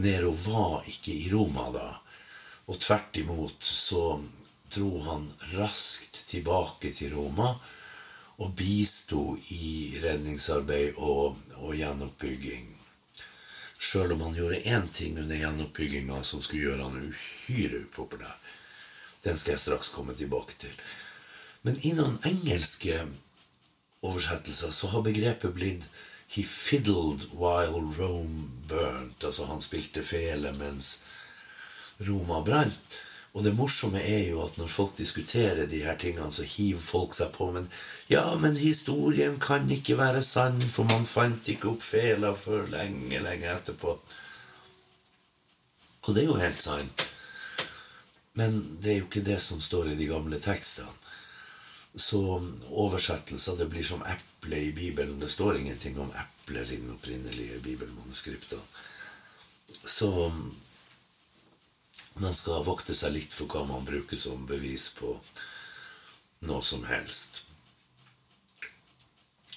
Nero 0.00 0.32
var 0.44 0.84
ikke 0.88 1.12
i 1.12 1.30
Roma 1.32 1.70
da. 1.72 1.88
Og 2.68 2.80
tvert 2.84 3.16
imot 3.16 3.64
så 3.64 4.20
dro 4.70 5.00
han 5.06 5.28
raskt 5.54 6.24
tilbake 6.30 6.92
til 6.94 7.14
Roma 7.14 7.54
og 8.40 8.52
bisto 8.56 9.36
i 9.52 9.98
redningsarbeid 10.00 10.96
og, 10.96 11.36
og 11.60 11.74
gjenoppbygging. 11.76 12.70
Sjøl 13.80 14.14
om 14.14 14.26
han 14.26 14.36
gjorde 14.36 14.62
én 14.68 14.88
ting 14.92 15.18
under 15.20 15.36
gjenoppbygginga 15.36 16.22
som 16.24 16.42
skulle 16.44 16.68
gjøre 16.68 16.88
han 16.88 17.10
uhyre 17.10 17.82
upopulær. 17.86 18.36
Den 19.24 19.36
skal 19.36 19.54
jeg 19.54 19.64
straks 19.64 19.92
komme 19.92 20.16
tilbake 20.16 20.56
til. 20.60 20.72
Men 21.62 21.76
i 21.84 21.92
noen 21.96 22.16
engelske 22.28 22.96
oversettelser 24.00 24.72
så 24.72 24.88
har 24.94 25.04
begrepet 25.04 25.54
blitt 25.56 25.88
'He 26.30 26.44
fiddled 26.46 27.26
while 27.34 27.82
Rome 27.98 28.48
burnt'. 28.68 29.24
Altså 29.24 29.44
han 29.44 29.60
spilte 29.60 30.02
fele 30.02 30.52
mens 30.52 30.98
Roma 32.08 32.40
brant. 32.40 33.00
Og 33.30 33.44
det 33.46 33.52
morsomme 33.54 34.00
er 34.02 34.24
jo 34.32 34.40
at 34.42 34.56
når 34.58 34.70
folk 34.72 34.96
diskuterer 34.98 35.68
de 35.70 35.84
her 35.84 35.98
tingene, 35.98 36.32
så 36.34 36.42
hiver 36.42 36.82
folk 36.82 37.14
seg 37.14 37.30
på. 37.36 37.52
Men 37.54 37.68
ja, 38.10 38.24
men 38.34 38.58
historien 38.58 39.38
kan 39.42 39.70
ikke 39.70 39.98
være 40.00 40.22
sann, 40.26 40.58
for 40.68 40.88
man 40.90 41.06
fant 41.06 41.48
ikke 41.52 41.70
opp 41.70 41.84
fela 41.86 42.34
før 42.34 42.66
lenge, 42.72 43.22
lenge 43.22 43.52
etterpå. 43.52 43.94
Og 46.00 46.14
det 46.16 46.24
er 46.24 46.30
jo 46.32 46.40
helt 46.42 46.62
sant. 46.64 47.06
Men 48.40 48.58
det 48.82 48.92
er 48.92 48.98
jo 48.98 49.06
ikke 49.06 49.26
det 49.26 49.38
som 49.42 49.62
står 49.62 49.92
i 49.92 49.98
de 49.98 50.10
gamle 50.10 50.40
tekstene. 50.42 50.90
Så 51.98 52.20
oversettelser 52.70 53.56
det 53.58 53.66
blir 53.70 53.86
som 53.86 54.02
eple 54.06 54.58
i 54.68 54.72
Bibelen. 54.74 55.18
Det 55.22 55.30
står 55.30 55.58
ingenting 55.58 55.98
om 56.02 56.10
epler 56.14 56.66
i 56.66 56.78
den 56.78 56.90
opprinnelige 56.94 57.58
bibelmanuskriptene. 57.62 58.62
Så 59.86 60.10
man 62.20 62.34
skal 62.36 62.64
vokte 62.66 62.94
seg 62.96 63.14
litt 63.16 63.34
for 63.34 63.50
hva 63.50 63.64
man 63.68 63.86
bruker 63.86 64.18
som 64.20 64.46
bevis 64.48 64.88
på 64.96 65.14
noe 66.48 66.62
som 66.64 66.84
helst. 66.88 67.44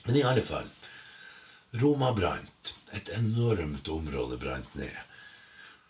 Men 0.04 0.20
i 0.20 0.26
alle 0.28 0.44
fall 0.44 0.68
Roma 1.82 2.12
brant. 2.14 2.74
Et 2.94 3.10
enormt 3.18 3.88
område 3.90 4.38
brant 4.38 4.76
ned. 4.78 4.98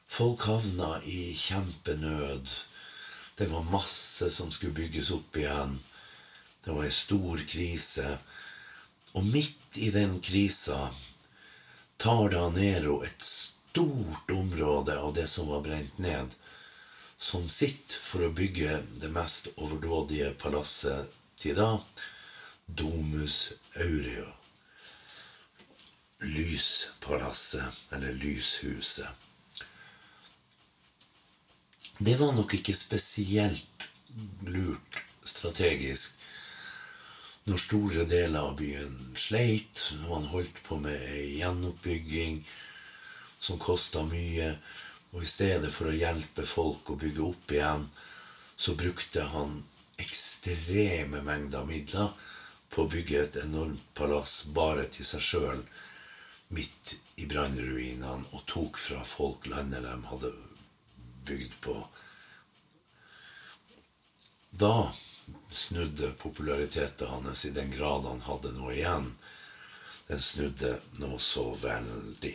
Folk 0.07 0.45
havna 0.47 1.01
i 1.03 1.33
kjempenød. 1.35 2.51
Det 3.35 3.49
var 3.51 3.65
masse 3.67 4.29
som 4.31 4.51
skulle 4.51 4.77
bygges 4.77 5.11
opp 5.11 5.35
igjen. 5.35 5.75
Det 6.63 6.71
var 6.71 6.85
ei 6.87 6.93
stor 6.95 7.43
krise. 7.49 8.13
Og 9.19 9.27
midt 9.33 9.77
i 9.83 9.89
den 9.91 10.21
krisa 10.23 10.87
tar 11.99 12.31
da 12.31 12.47
Nero 12.55 13.01
et 13.03 13.19
stort 13.27 14.31
område 14.31 14.95
av 14.99 15.11
det 15.17 15.27
som 15.27 15.51
var 15.51 15.65
brent 15.67 15.97
ned, 15.99 16.35
som 17.23 17.47
sitt 17.49 17.95
for 17.95 18.27
å 18.27 18.33
bygge 18.35 18.81
det 18.99 19.11
mest 19.15 19.49
overdådige 19.55 20.33
palasset 20.41 21.19
til 21.39 21.57
da, 21.57 21.75
Domus 22.67 23.53
Aureo 23.79 24.31
lyspalasset, 26.23 27.73
eller 27.91 28.13
lyshuset. 28.13 29.07
Det 31.97 32.15
var 32.19 32.33
nok 32.33 32.53
ikke 32.57 32.75
spesielt 32.75 33.87
lurt 34.47 34.99
strategisk 35.23 36.19
når 37.43 37.59
store 37.59 38.05
deler 38.07 38.39
av 38.39 38.55
byen 38.59 38.95
sleit, 39.19 39.89
når 39.99 40.09
man 40.09 40.29
holdt 40.31 40.61
på 40.63 40.77
med 40.79 40.95
ei 41.11 41.41
gjenoppbygging 41.41 42.39
som 43.35 43.59
kosta 43.59 44.05
mye, 44.07 44.53
og 45.13 45.21
i 45.23 45.29
stedet 45.29 45.69
for 45.71 45.89
å 45.89 45.95
hjelpe 45.95 46.45
folk 46.47 46.89
å 46.89 46.99
bygge 46.99 47.23
opp 47.25 47.53
igjen, 47.53 47.87
så 48.55 48.73
brukte 48.77 49.27
han 49.33 49.59
ekstreme 50.01 51.21
mengder 51.25 51.65
midler 51.67 52.13
på 52.73 52.83
å 52.83 52.89
bygge 52.89 53.19
et 53.21 53.35
enormt 53.43 53.85
palass 53.97 54.41
bare 54.55 54.87
til 54.89 55.05
seg 55.05 55.21
sjøl 55.21 55.61
midt 56.53 56.95
i 57.21 57.27
brannruinene 57.29 58.33
og 58.33 58.45
tok 58.49 58.79
fra 58.81 59.03
folk 59.05 59.45
landet 59.49 59.85
de 59.85 59.93
hadde 60.09 60.31
bygd 61.29 61.53
på. 61.61 61.75
Da 64.49 64.91
snudde 65.53 66.11
populariteten 66.21 67.07
hans 67.07 67.45
i 67.45 67.53
den 67.53 67.71
grad 67.73 68.05
han 68.09 68.25
hadde 68.25 68.53
noe 68.57 68.73
igjen. 68.73 69.13
Den 70.09 70.21
snudde 70.21 70.75
nå 71.01 71.17
så 71.21 71.45
veldig. 71.57 72.33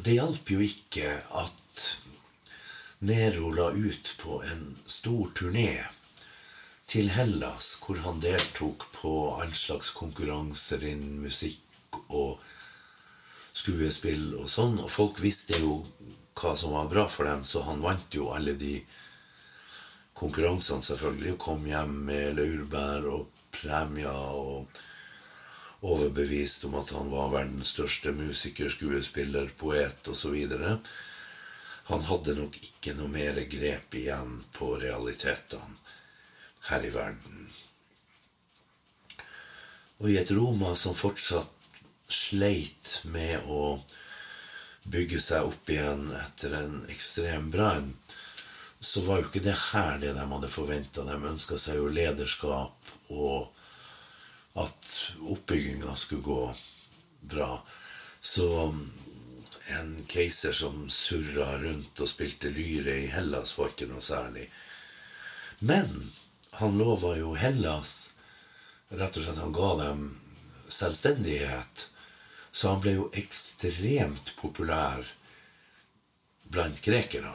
Det 0.00 0.14
hjalp 0.16 0.48
jo 0.48 0.62
ikke 0.64 1.08
at 1.36 1.80
Nero 3.04 3.50
la 3.52 3.66
ut 3.68 4.12
på 4.20 4.38
en 4.48 4.62
stor 4.88 5.32
turné 5.36 5.74
til 6.88 7.10
Hellas, 7.12 7.74
hvor 7.82 8.00
han 8.06 8.22
deltok 8.22 8.86
på 8.94 9.12
all 9.42 9.52
slags 9.52 9.90
konkurranser 9.96 10.86
innen 10.88 11.20
musikk 11.20 12.00
og 12.08 12.40
skuespill 13.52 14.38
og 14.38 14.48
sånn. 14.48 14.78
Og 14.80 14.88
folk 14.88 15.20
visste 15.20 15.60
jo 15.60 15.82
hva 16.40 16.54
som 16.56 16.72
var 16.78 16.88
bra 16.88 17.04
for 17.10 17.28
dem, 17.28 17.44
så 17.44 17.66
han 17.68 17.84
vant 17.84 18.16
jo 18.16 18.30
alle 18.32 18.56
de 18.56 18.78
konkurransene, 20.16 20.86
selvfølgelig. 20.86 21.34
Og 21.36 21.42
kom 21.44 21.66
hjem 21.68 21.98
med 22.08 22.40
laurbær 22.40 23.10
og 23.18 23.44
premier 23.52 24.16
og 24.16 24.80
overbevist 25.80 26.64
om 26.68 26.74
at 26.80 26.90
han 26.96 27.08
var 27.10 27.32
verdens 27.32 27.72
største 27.74 28.12
musiker, 28.12 28.68
skuespiller, 28.68 29.48
poet 29.56 30.08
osv. 30.08 30.36
Han 31.90 32.04
hadde 32.06 32.36
nok 32.36 32.58
ikke 32.60 32.94
noe 32.98 33.10
mer 33.12 33.40
grep 33.50 33.96
igjen 33.96 34.42
på 34.56 34.74
realitetene 34.82 35.78
her 36.68 36.84
i 36.84 36.92
verden. 36.92 37.48
Og 40.00 40.10
i 40.12 40.18
et 40.20 40.30
Roma 40.32 40.74
som 40.76 40.96
fortsatt 40.96 41.56
sleit 42.10 43.00
med 43.12 43.48
å 43.48 43.80
bygge 44.90 45.20
seg 45.22 45.48
opp 45.48 45.70
igjen 45.70 46.08
etter 46.16 46.56
en 46.56 46.80
ekstrem 46.90 47.50
brann, 47.52 47.92
så 48.80 49.02
var 49.04 49.20
jo 49.20 49.28
ikke 49.28 49.44
det 49.44 49.56
her 49.72 49.98
det 50.00 50.14
de 50.16 50.24
hadde 50.24 50.48
forventa. 50.48 51.04
De 51.04 51.16
ønska 51.16 51.58
seg 51.60 51.76
jo 51.76 51.90
lederskap 51.92 52.92
og 53.12 53.59
at 54.54 55.12
oppbygginga 55.20 55.96
skulle 55.96 56.22
gå 56.22 56.54
bra. 57.20 57.62
Så 58.20 58.74
en 59.78 59.92
keiser 60.08 60.52
som 60.52 60.88
surra 60.90 61.58
rundt 61.62 62.00
og 62.00 62.08
spilte 62.08 62.50
lyre 62.50 62.96
i 63.04 63.10
Hellas, 63.12 63.56
var 63.58 63.70
ikke 63.70 63.90
noe 63.90 64.02
særlig. 64.04 64.48
Men 65.60 66.10
han 66.58 66.78
lova 66.80 67.14
jo 67.18 67.34
Hellas 67.38 68.10
Rett 68.90 69.16
og 69.16 69.22
slett 69.22 69.38
han 69.38 69.52
ga 69.54 69.68
dem 69.78 70.00
selvstendighet. 70.66 71.86
Så 72.50 72.72
han 72.72 72.80
ble 72.82 72.96
jo 72.96 73.06
ekstremt 73.14 74.32
populær 74.40 75.06
blant 76.50 76.80
grekerne. 76.82 77.30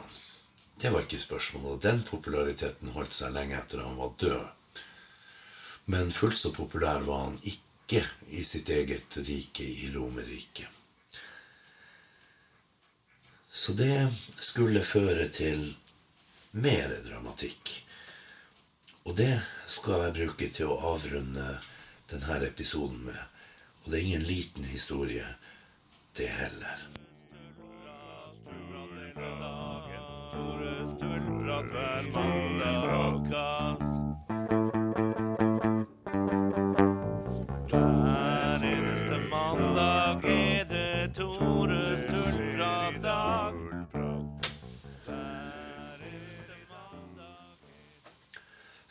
Det 0.76 0.92
var 0.92 1.06
ikke 1.06 1.20
spørsmålet. 1.22 1.80
Den 1.86 2.02
populariteten 2.04 2.92
holdt 2.92 3.16
seg 3.16 3.32
lenge 3.32 3.56
etter 3.56 3.80
han 3.86 3.96
var 3.96 4.12
død. 4.20 4.55
Men 5.88 6.10
fullt 6.10 6.38
så 6.38 6.50
populær 6.52 7.04
var 7.06 7.20
han 7.28 7.38
ikke 7.42 8.02
i 8.34 8.42
sitt 8.44 8.68
eget 8.68 9.16
rike, 9.22 9.62
i 9.62 9.90
Romerriket. 9.94 10.66
Så 13.50 13.72
det 13.72 14.08
skulle 14.42 14.82
føre 14.82 15.28
til 15.32 15.62
mer 16.50 16.90
dramatikk. 17.06 17.70
Og 19.06 19.14
det 19.16 19.38
skal 19.70 20.08
jeg 20.08 20.16
bruke 20.18 20.50
til 20.50 20.74
å 20.74 20.80
avrunde 20.90 21.46
denne 22.10 22.40
episoden 22.48 23.06
med. 23.06 23.22
Og 23.84 23.92
det 23.92 24.00
er 24.00 24.06
ingen 24.08 24.26
liten 24.26 24.66
historie, 24.66 25.26
det 26.18 26.28
heller. 26.42 26.86
Hver 32.12 32.55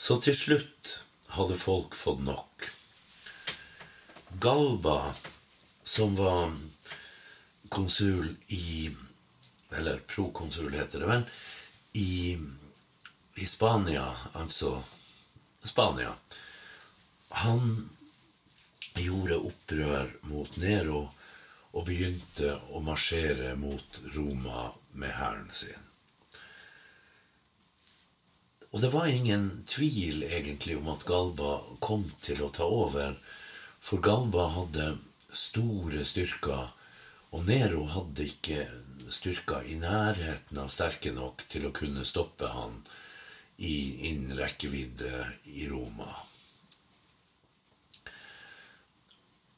Så 0.06 0.20
til 0.22 0.36
slutt 0.38 0.90
hadde 1.34 1.56
folk 1.58 1.96
fått 1.98 2.20
nok. 2.22 2.66
Galba, 4.44 5.16
som 5.84 6.14
var 6.20 6.52
konsul 7.74 8.28
i 8.54 8.92
Eller 9.76 9.98
prokonsul, 10.08 10.70
heter 10.78 11.02
det 11.02 11.08
vel. 11.10 11.24
I, 11.98 12.38
I 13.36 13.46
Spania, 13.50 14.06
altså 14.34 14.76
Spania. 15.64 16.14
Han 17.42 17.90
gjorde 19.02 19.42
opprør 19.50 20.14
mot 20.30 20.62
Nero 20.62 21.02
og 21.74 21.90
begynte 21.90 22.54
å 22.70 22.86
marsjere 22.86 23.58
mot 23.60 24.02
Roma 24.14 24.70
med 24.94 25.18
hæren 25.18 25.52
sin. 25.52 25.95
Og 28.76 28.82
det 28.82 28.90
var 28.92 29.08
ingen 29.08 29.64
tvil 29.64 30.26
egentlig 30.28 30.76
om 30.76 30.90
at 30.92 31.06
Galba 31.08 31.62
kom 31.80 32.02
til 32.20 32.42
å 32.44 32.50
ta 32.52 32.66
over, 32.68 33.14
for 33.80 34.04
Galba 34.04 34.50
hadde 34.52 34.98
store 35.32 36.04
styrker, 36.04 36.74
og 37.32 37.48
Nero 37.48 37.86
hadde 37.88 38.26
ikke 38.28 38.66
styrker 39.16 39.64
i 39.72 39.78
nærheten 39.80 40.60
av 40.60 40.68
sterke 40.74 41.14
nok 41.16 41.46
til 41.48 41.70
å 41.70 41.72
kunne 41.76 42.04
stoppe 42.04 42.52
han 42.52 42.82
i 43.64 44.10
innen 44.10 44.36
rekkevidde 44.36 45.24
i 45.56 45.70
Roma. 45.72 46.12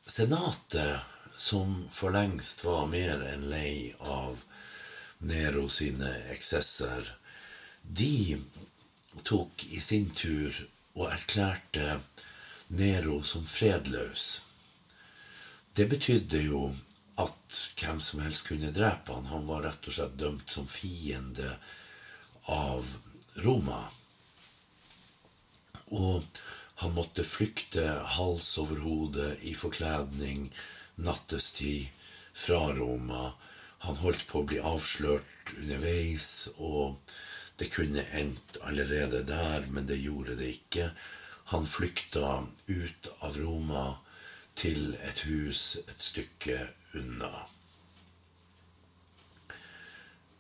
Senatet, 0.06 1.02
som 1.38 1.88
for 1.90 2.14
lengst 2.14 2.62
var 2.70 2.86
mer 2.94 3.26
enn 3.34 3.50
lei 3.50 3.96
av 3.98 4.46
Nero 5.26 5.66
sine 5.74 6.14
eksesser, 6.38 7.16
de 7.82 8.38
tok 9.24 9.66
i 9.70 9.82
sin 9.82 10.10
tur 10.16 10.54
og 10.98 11.12
erklærte 11.12 12.00
Nero 12.78 13.22
som 13.24 13.46
fredløs. 13.46 14.28
Det 15.78 15.88
betydde 15.90 16.42
jo 16.42 16.68
at 17.22 17.62
hvem 17.80 18.00
som 18.04 18.22
helst 18.26 18.48
kunne 18.50 18.74
drepe 18.74 19.14
han. 19.14 19.30
Han 19.32 19.48
var 19.50 19.64
rett 19.66 19.88
og 19.88 19.96
slett 19.96 20.18
dømt 20.20 20.52
som 20.52 20.68
fiende 20.70 21.56
av 22.52 22.90
Roma. 23.46 23.84
Og 25.94 26.26
han 26.82 26.94
måtte 26.94 27.26
flykte 27.26 27.86
hals 28.18 28.50
over 28.62 28.82
hode 28.84 29.32
i 29.48 29.54
forkledning 29.58 30.50
nattestid 31.02 31.88
fra 32.38 32.60
Roma. 32.78 33.32
Han 33.86 33.98
holdt 34.02 34.28
på 34.30 34.42
å 34.42 34.48
bli 34.50 34.60
avslørt 34.62 35.54
underveis, 35.56 36.50
og 36.58 36.98
det 37.58 37.72
kunne 37.74 38.04
endt 38.14 38.58
allerede 38.62 39.24
der, 39.28 39.66
men 39.70 39.88
det 39.90 39.98
gjorde 40.02 40.36
det 40.38 40.50
ikke. 40.60 40.92
Han 41.54 41.66
flykta 41.68 42.44
ut 42.68 43.10
av 43.26 43.38
Roma 43.38 43.86
til 44.58 44.96
et 45.06 45.24
hus 45.30 45.78
et 45.88 46.02
stykke 46.02 46.58
unna. 46.98 47.32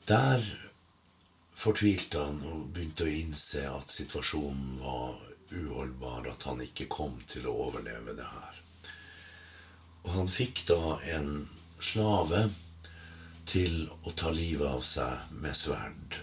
Der 0.07 0.43
fortvilte 1.57 2.21
han 2.21 2.37
og 2.45 2.69
begynte 2.73 3.07
å 3.07 3.11
innse 3.11 3.65
at 3.69 3.91
situasjonen 3.91 4.77
var 4.81 5.17
uholdbar, 5.51 6.29
at 6.31 6.45
han 6.47 6.61
ikke 6.63 6.89
kom 6.91 7.17
til 7.27 7.47
å 7.49 7.55
overleve 7.67 8.13
det 8.17 8.29
her. 8.29 8.61
Og 10.05 10.13
han 10.19 10.31
fikk 10.31 10.63
da 10.69 10.97
en 11.17 11.31
slave 11.81 12.47
til 13.47 13.85
å 14.03 14.13
ta 14.15 14.31
livet 14.31 14.67
av 14.69 14.83
seg 14.85 15.35
med 15.41 15.55
sverd. 15.57 16.21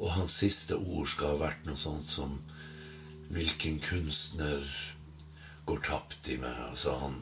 Og 0.00 0.14
hans 0.16 0.40
siste 0.42 0.78
ord 0.80 1.08
skal 1.12 1.34
ha 1.34 1.42
vært 1.46 1.68
noe 1.68 1.78
sånt 1.78 2.10
som 2.10 2.38
Hvilken 3.30 3.76
kunstner 3.78 4.64
går 5.68 5.84
tapt 5.86 6.26
i 6.34 6.38
meg? 6.42 6.56
Altså, 6.66 6.96
han 6.98 7.20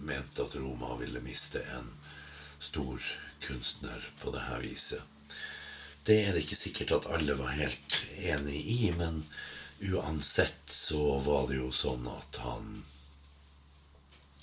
mente 0.00 0.46
at 0.46 0.54
Roma 0.56 0.94
ville 0.96 1.20
miste 1.20 1.60
en 1.76 1.90
stor 2.56 3.02
kunstner 3.44 4.06
på 4.22 4.32
det 4.32 4.46
her 4.46 4.62
viset. 4.64 5.02
Det 6.08 6.16
er 6.22 6.32
det 6.32 6.46
ikke 6.46 6.58
sikkert 6.58 6.94
at 6.96 7.10
alle 7.14 7.36
var 7.38 7.52
helt 7.52 7.98
enig 8.16 8.62
i, 8.64 8.78
men 8.96 9.20
uansett 9.92 10.72
så 10.72 11.18
var 11.22 11.50
det 11.50 11.60
jo 11.60 11.68
sånn 11.74 12.08
at 12.10 12.40
han 12.46 12.72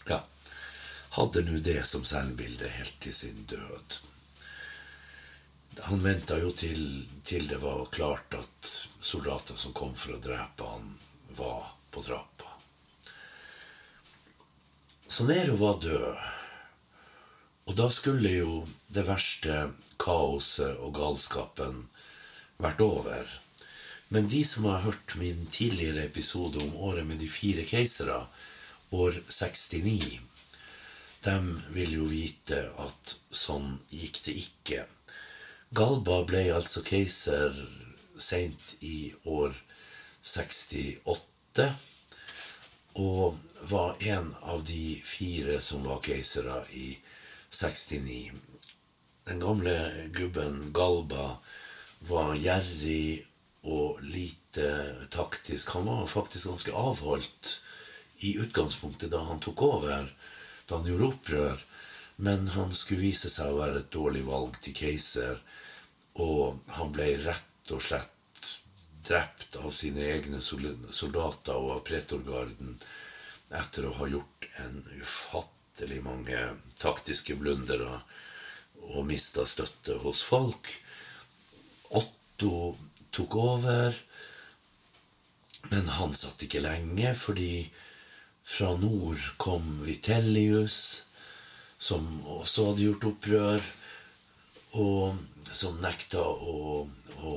Ja, 0.10 0.22
hadde 1.18 1.44
nå 1.46 1.60
det 1.66 1.82
som 1.90 2.06
selvbilde 2.08 2.70
helt 2.78 2.96
til 3.04 3.14
sin 3.14 3.44
død. 3.50 4.00
Han 5.88 6.04
venta 6.04 6.38
jo 6.40 6.52
til, 6.52 6.82
til, 7.24 7.48
det 7.48 7.62
var 7.62 7.86
klart 7.94 8.36
at 8.36 8.72
soldater 9.02 9.56
som 9.58 9.74
kom 9.74 9.96
for 9.96 10.18
å 10.18 10.22
drepe 10.22 10.68
han, 10.68 10.92
var 11.38 11.72
på 11.94 12.04
trappa. 12.04 12.56
Så 15.08 15.26
Nero 15.26 15.56
var 15.58 15.80
død. 15.82 16.20
Og 17.70 17.78
da 17.78 17.88
skulle 17.94 18.34
jo 18.34 18.60
det 18.90 19.06
verste 19.08 19.70
kaoset 20.02 20.78
og 20.82 20.94
galskapen 20.98 21.84
vært 22.62 22.82
over. 22.82 23.30
Men 24.10 24.30
de 24.30 24.42
som 24.46 24.66
har 24.66 24.84
hørt 24.88 25.16
min 25.22 25.46
tidligere 25.54 26.08
episode 26.10 26.62
om 26.66 26.78
året 26.90 27.06
med 27.06 27.22
de 27.22 27.30
fire 27.30 27.66
keisere, 27.66 28.24
år 28.92 29.20
69, 29.30 30.20
de 31.26 31.36
vil 31.76 31.98
jo 32.00 32.08
vite 32.10 32.64
at 32.82 33.18
sånn 33.30 33.76
gikk 33.94 34.24
det 34.26 34.38
ikke. 34.42 34.86
Galba 35.70 36.24
ble 36.26 36.48
altså 36.50 36.82
keiser 36.82 37.54
seint 38.18 38.72
i 38.82 39.12
år 39.30 39.54
68 40.26 41.68
og 42.98 43.38
var 43.70 44.02
en 44.10 44.32
av 44.50 44.64
de 44.66 44.96
fire 45.06 45.60
som 45.62 45.86
var 45.86 46.02
keisere 46.02 46.64
i 46.74 46.88
69. 47.54 48.34
Den 49.30 49.44
gamle 49.44 49.76
gubben 50.18 50.72
Galba 50.74 51.36
var 52.10 52.34
gjerrig 52.42 53.28
og 53.62 54.02
lite 54.02 54.72
taktisk. 55.14 55.76
Han 55.78 55.86
var 55.86 56.10
faktisk 56.10 56.50
ganske 56.50 56.74
avholdt 56.74 57.60
i 58.26 58.40
utgangspunktet 58.42 59.14
da 59.14 59.22
han 59.30 59.42
tok 59.44 59.62
over, 59.70 60.10
da 60.66 60.82
han 60.82 60.90
gjorde 60.90 61.14
opprør. 61.14 61.66
Men 62.20 62.48
han 62.56 62.74
skulle 62.76 63.06
vise 63.08 63.32
seg 63.32 63.54
å 63.54 63.60
være 63.62 63.80
et 63.80 63.92
dårlig 63.96 64.26
valg 64.28 64.58
til 64.64 64.76
keiser, 64.76 65.40
og 66.20 66.60
han 66.76 66.92
ble 66.92 67.14
rett 67.24 67.72
og 67.72 67.84
slett 67.86 68.48
drept 69.08 69.56
av 69.62 69.72
sine 69.74 70.04
egne 70.18 70.42
soldater 70.44 71.56
og 71.56 71.78
av 71.78 71.86
pretorgarden 71.88 72.76
etter 73.56 73.88
å 73.88 73.96
ha 74.02 74.10
gjort 74.12 74.50
en 74.66 74.84
ufattelig 75.00 76.02
mange 76.06 76.42
taktiske 76.82 77.38
blundere 77.40 77.90
og 78.90 79.08
mista 79.08 79.46
støtte 79.48 79.98
hos 80.04 80.22
folk. 80.28 80.70
Otto 81.96 82.76
tok 83.16 83.36
over. 83.40 83.96
Men 85.70 85.90
han 85.98 86.14
satt 86.16 86.44
ikke 86.46 86.64
lenge, 86.64 87.14
fordi 87.18 87.68
fra 88.50 88.72
nord 88.80 89.22
kom 89.42 89.66
Vitellius, 89.86 91.09
som 91.80 92.06
også 92.28 92.70
hadde 92.70 92.86
gjort 92.86 93.08
opprør, 93.14 93.70
og 94.80 95.16
som 95.56 95.80
nekta 95.82 96.22
å, 96.22 96.84
å 97.24 97.34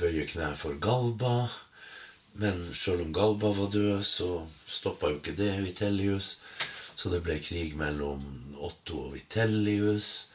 bøye 0.00 0.24
kne 0.30 0.52
for 0.58 0.80
Galba. 0.82 1.36
Men 2.40 2.64
sjøl 2.72 3.04
om 3.04 3.12
Galba 3.14 3.52
var 3.54 3.70
død, 3.74 4.00
så 4.06 4.30
stoppa 4.64 5.12
jo 5.12 5.20
ikke 5.20 5.36
det 5.36 5.52
Vitellius. 5.60 6.38
Så 6.96 7.12
det 7.12 7.22
ble 7.24 7.36
krig 7.42 7.76
mellom 7.78 8.24
Otto 8.62 9.06
og 9.06 9.16
Vitellius. 9.16 10.28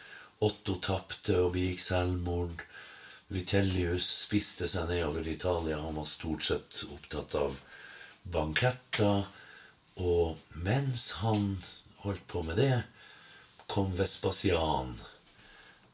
Otto 0.46 0.78
tapte 0.84 1.40
og 1.42 1.56
begikk 1.56 1.82
selvmord. 1.82 2.62
Vitellius 3.34 4.06
spiste 4.28 4.70
seg 4.70 4.92
nedover 4.92 5.26
Italia. 5.28 5.82
Han 5.82 5.98
var 5.98 6.08
stort 6.08 6.46
sett 6.46 6.84
opptatt 6.88 7.36
av 7.40 7.58
banketter. 8.30 9.26
Og 9.98 10.38
mens 10.62 11.10
han 11.24 11.56
holdt 12.04 12.28
på 12.28 12.44
med 12.44 12.60
det, 12.60 12.84
kom 13.68 13.92
Vespasian 13.98 14.94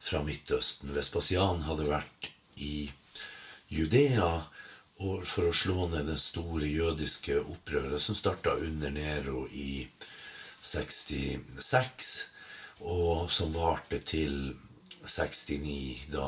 fra 0.04 0.24
Midtøsten. 0.24 0.94
Vespasian 0.96 1.64
hadde 1.68 1.88
vært 1.90 2.30
i 2.62 2.90
Judea 3.74 4.34
for 4.98 5.48
å 5.50 5.56
slå 5.56 5.88
ned 5.92 6.08
det 6.12 6.20
store 6.22 6.68
jødiske 6.70 7.40
opprøret 7.42 8.02
som 8.02 8.16
starta 8.16 8.54
under 8.62 8.94
Nero 8.94 9.48
i 9.50 9.88
66, 10.64 12.12
og 12.88 13.32
som 13.32 13.52
varte 13.56 14.00
til 14.06 14.54
69, 15.04 16.08
da 16.14 16.28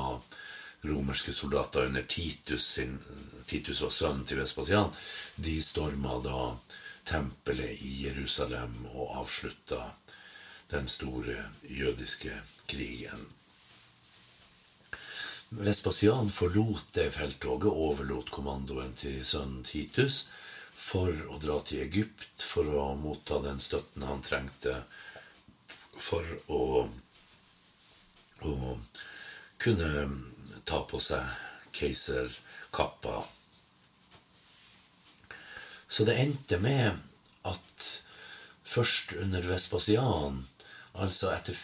romerske 0.86 1.32
soldater 1.34 1.88
under 1.88 2.04
Titus 2.10 2.66
sin, 2.76 2.98
Titus 3.48 3.82
var 3.82 3.94
sønnen 3.94 4.26
til 4.28 4.42
Vespasian. 4.42 4.92
De 5.36 5.56
storma 5.64 6.20
da 6.24 6.40
tempelet 7.06 7.82
i 7.82 7.94
Jerusalem 8.06 8.86
og 8.94 9.18
avslutta 9.22 9.82
den 10.72 10.88
store 10.90 11.38
jødiske 11.70 12.34
krigen. 12.68 13.26
Vespasian 15.56 16.30
forlot 16.30 16.88
det 16.98 17.12
felttoget, 17.14 17.70
overlot 17.70 18.32
kommandoen 18.34 18.96
til 18.98 19.22
sønnen 19.26 19.64
Titus 19.64 20.26
for 20.76 21.14
å 21.32 21.38
dra 21.40 21.60
til 21.64 21.86
Egypt 21.86 22.42
for 22.42 22.68
å 22.68 22.88
motta 23.00 23.40
den 23.46 23.62
støtten 23.64 24.04
han 24.04 24.24
trengte 24.26 24.74
for 25.96 26.26
å, 26.52 26.64
å 28.44 28.56
kunne 29.62 29.92
ta 30.68 30.82
på 30.90 31.00
seg 31.00 31.24
keiserkappa. 31.78 33.22
Så 35.88 36.06
det 36.08 36.18
endte 36.20 36.60
med 36.60 36.98
at 37.46 37.88
først 38.66 39.14
under 39.22 39.46
Vespasian, 39.46 40.42
altså 40.94 41.32
etter 41.36 41.58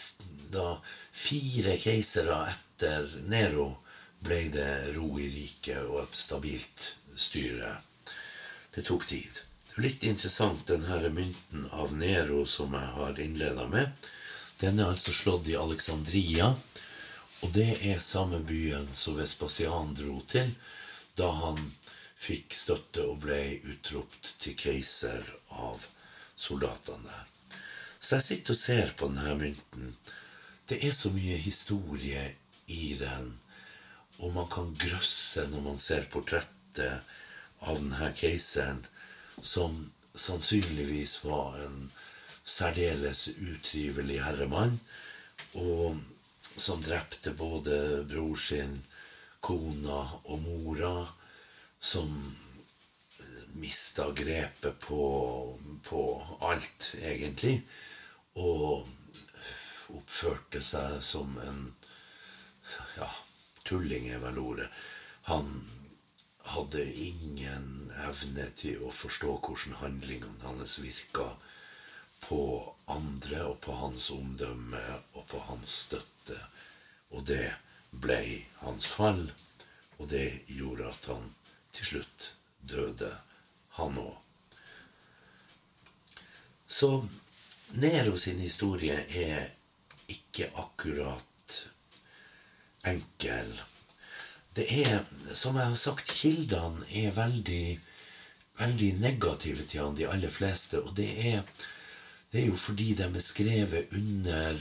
da 0.52 0.76
fire 1.12 1.76
keisere 1.80 2.38
etter 2.52 3.08
Nero, 3.32 3.68
ble 4.22 4.44
det 4.54 4.94
ro 4.96 5.08
i 5.18 5.26
riket 5.26 5.82
og 5.82 6.04
et 6.04 6.18
stabilt 6.18 6.92
styre. 7.18 7.74
Det 8.72 8.84
tok 8.86 9.04
tid. 9.08 9.40
Litt 9.82 10.04
interessant, 10.06 10.66
denne 10.68 11.10
mynten 11.10 11.66
av 11.74 11.94
Nero 11.96 12.44
som 12.46 12.76
jeg 12.76 12.92
har 12.98 13.18
innleda 13.20 13.66
med. 13.72 13.90
Den 14.60 14.78
er 14.78 14.92
altså 14.92 15.10
slått 15.16 15.48
i 15.50 15.58
Alexandria 15.58 16.52
og 17.42 17.50
det 17.56 17.72
er 17.90 17.98
samme 17.98 18.38
byen 18.46 18.86
som 18.94 19.16
Vespasian 19.18 19.94
dro 19.98 20.20
til 20.30 20.52
da 21.18 21.28
han 21.42 21.58
fikk 22.22 22.54
støtte 22.54 23.04
og 23.08 23.22
ble 23.24 23.40
utropt 23.72 24.34
til 24.42 24.54
keiser 24.58 25.26
av 25.58 25.86
soldatene. 26.38 27.16
Så 27.98 28.18
jeg 28.18 28.26
sitter 28.26 28.54
og 28.54 28.60
ser 28.60 28.92
på 28.98 29.08
denne 29.10 29.34
mynten. 29.40 29.96
Det 30.68 30.78
er 30.86 30.94
så 30.94 31.10
mye 31.14 31.38
historie 31.42 32.22
i 32.70 32.94
den, 32.98 33.32
og 34.22 34.34
man 34.36 34.48
kan 34.50 34.70
grøsse 34.78 35.48
når 35.50 35.66
man 35.66 35.82
ser 35.82 36.06
portrettet 36.10 37.02
av 37.66 37.78
denne 37.78 38.10
keiseren, 38.16 38.80
som 39.42 39.74
sannsynligvis 40.14 41.18
var 41.24 41.58
en 41.66 41.90
særdeles 42.42 43.28
utrivelig 43.38 44.20
herremann. 44.22 44.78
Og 45.58 45.98
som 46.56 46.82
drepte 46.84 47.32
både 47.36 48.04
bror 48.08 48.36
sin, 48.38 48.78
kona 49.42 50.02
og 50.22 50.42
mora. 50.44 50.94
Som 51.82 52.14
mista 53.58 54.08
grepet 54.16 54.78
på, 54.80 55.02
på 55.84 56.02
alt, 56.40 56.94
egentlig. 57.02 57.58
Og 58.38 58.86
oppførte 59.92 60.62
seg 60.64 61.00
som 61.04 61.36
en 61.42 61.62
ja, 62.96 63.08
tulling 63.66 64.08
er 64.08 64.22
vel 64.22 64.40
ordet. 64.40 64.68
Han 65.28 65.50
hadde 66.52 66.84
ingen 66.84 67.90
evne 68.06 68.48
til 68.56 68.82
å 68.86 68.92
forstå 68.92 69.36
hvordan 69.44 69.78
handlingene 69.82 70.46
hans 70.46 70.78
virka 70.82 71.28
på 72.22 72.40
andre 72.90 73.44
og 73.50 73.60
på 73.64 73.76
hans 73.78 74.08
omdømme 74.14 74.82
og 75.12 75.26
på 75.30 75.42
hans 75.50 75.76
støtte. 75.86 76.38
Og 77.12 77.26
det 77.28 77.52
ble 77.92 78.22
hans 78.62 78.88
fall, 78.88 79.26
og 79.98 80.08
det 80.10 80.42
gjorde 80.50 80.88
at 80.88 81.08
han 81.12 81.30
til 81.72 81.88
slutt 81.88 82.32
døde, 82.68 83.10
han 83.78 83.98
òg. 83.98 84.16
Så 86.68 86.90
Nero 87.80 88.16
sin 88.16 88.40
historie 88.40 88.96
er 89.16 89.46
ikke 90.12 90.50
akkurat 90.60 91.58
enkel. 92.88 93.52
Det 94.56 94.66
er, 94.82 95.04
som 95.32 95.56
jeg 95.56 95.70
har 95.70 95.78
sagt, 95.80 96.12
kildene 96.12 96.84
er 96.92 97.14
veldig, 97.16 97.78
veldig 98.58 98.90
negative 99.00 99.64
til 99.64 99.80
han, 99.80 99.96
de 99.96 100.08
aller 100.08 100.32
fleste. 100.32 100.82
Og 100.82 100.96
det 100.96 101.08
er, 101.32 101.40
det 102.32 102.42
er 102.42 102.50
jo 102.50 102.58
fordi 102.60 102.92
de 102.98 103.08
er 103.08 103.24
skrevet 103.24 103.96
under 103.96 104.60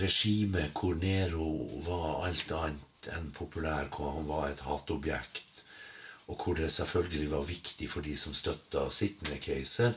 regimet 0.00 0.72
hvor 0.72 0.96
Nero 0.96 1.50
var 1.84 2.24
alt 2.28 2.52
annet 2.56 3.10
enn 3.12 3.32
populær, 3.36 3.90
hvor 3.92 4.16
han 4.16 4.28
var 4.28 4.48
et 4.48 4.62
hatobjekt, 4.64 5.64
og 6.32 6.40
hvor 6.40 6.56
det 6.56 6.72
selvfølgelig 6.72 7.30
var 7.30 7.44
viktig 7.44 7.88
for 7.90 8.04
de 8.04 8.14
som 8.16 8.32
støtta 8.32 8.86
sittende 8.88 9.36
keiser, 9.42 9.92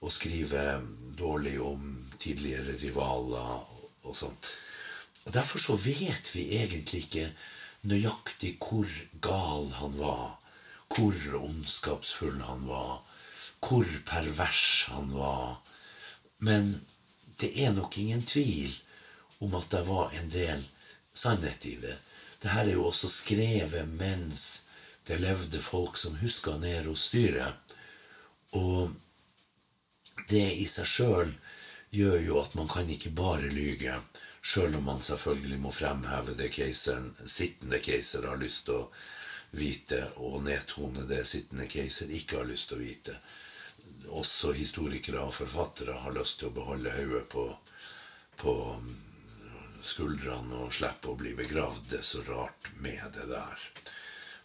å 0.00 0.10
skrive 0.12 0.80
dårlig 1.16 1.56
om 1.60 1.86
tidligere 2.20 2.76
rivaler 2.80 3.64
og 4.04 4.16
sånt. 4.16 4.48
Og 5.24 5.32
Derfor 5.32 5.60
så 5.60 5.76
vet 5.80 6.30
vi 6.34 6.46
egentlig 6.56 7.04
ikke 7.04 7.26
nøyaktig 7.88 8.54
hvor 8.60 8.88
gal 9.24 9.68
han 9.78 9.96
var, 9.96 10.36
hvor 10.92 11.16
ondskapsfull 11.40 12.40
han 12.44 12.64
var, 12.68 13.00
hvor 13.60 13.88
pervers 14.08 14.86
han 14.92 15.12
var. 15.16 15.60
Men 16.44 16.74
det 17.40 17.52
er 17.64 17.72
nok 17.76 17.96
ingen 18.00 18.24
tvil 18.24 18.72
om 19.40 19.56
at 19.56 19.68
det 19.72 19.84
var 19.88 20.16
en 20.16 20.32
del 20.32 20.64
sannhet 21.16 21.64
i 21.68 21.76
det. 21.80 21.96
Dette 22.40 22.56
er 22.56 22.72
jo 22.72 22.88
også 22.88 23.08
skrevet 23.12 23.88
mens 24.00 24.62
det 25.10 25.18
levde 25.18 25.58
folk 25.58 25.96
som 25.96 26.16
huska 26.16 26.56
Neros 26.62 27.08
styre. 27.10 27.48
Og 28.54 28.92
det 30.30 30.44
i 30.54 30.66
seg 30.70 30.86
sjøl 30.86 31.32
gjør 31.90 32.18
jo 32.22 32.36
at 32.38 32.54
man 32.54 32.70
kan 32.70 32.86
ikke 32.86 33.10
bare 33.18 33.50
lyge. 33.50 33.96
Sjøl 34.38 34.76
om 34.78 34.86
man 34.86 35.02
selvfølgelig 35.02 35.58
må 35.64 35.72
fremheve 35.74 36.36
det 36.38 36.52
keiseren, 36.54 37.10
sittende 37.26 37.82
keiser 37.82 38.28
har 38.30 38.38
lyst 38.38 38.68
til 38.68 38.78
å 38.78 38.86
vite, 39.58 39.98
og 40.22 40.44
nedtone 40.46 41.02
det 41.10 41.24
sittende 41.26 41.66
keiser 41.66 42.14
ikke 42.14 42.44
har 42.44 42.50
lyst 42.52 42.70
til 42.70 42.78
å 42.78 42.84
vite. 42.86 43.18
Også 44.14 44.54
historikere 44.54 45.26
og 45.26 45.34
forfattere 45.34 45.98
har 46.04 46.14
lyst 46.14 46.38
til 46.38 46.52
å 46.52 46.58
beholde 46.60 46.94
hodet 46.94 47.26
på, 47.34 47.48
på 48.38 48.54
skuldrene 49.82 50.68
og 50.68 50.76
slippe 50.78 51.10
å 51.10 51.18
bli 51.18 51.34
begravd. 51.34 51.90
Det 51.90 51.98
er 51.98 52.12
så 52.14 52.22
rart 52.30 52.70
med 52.78 53.10
det 53.18 53.26
der. 53.34 53.70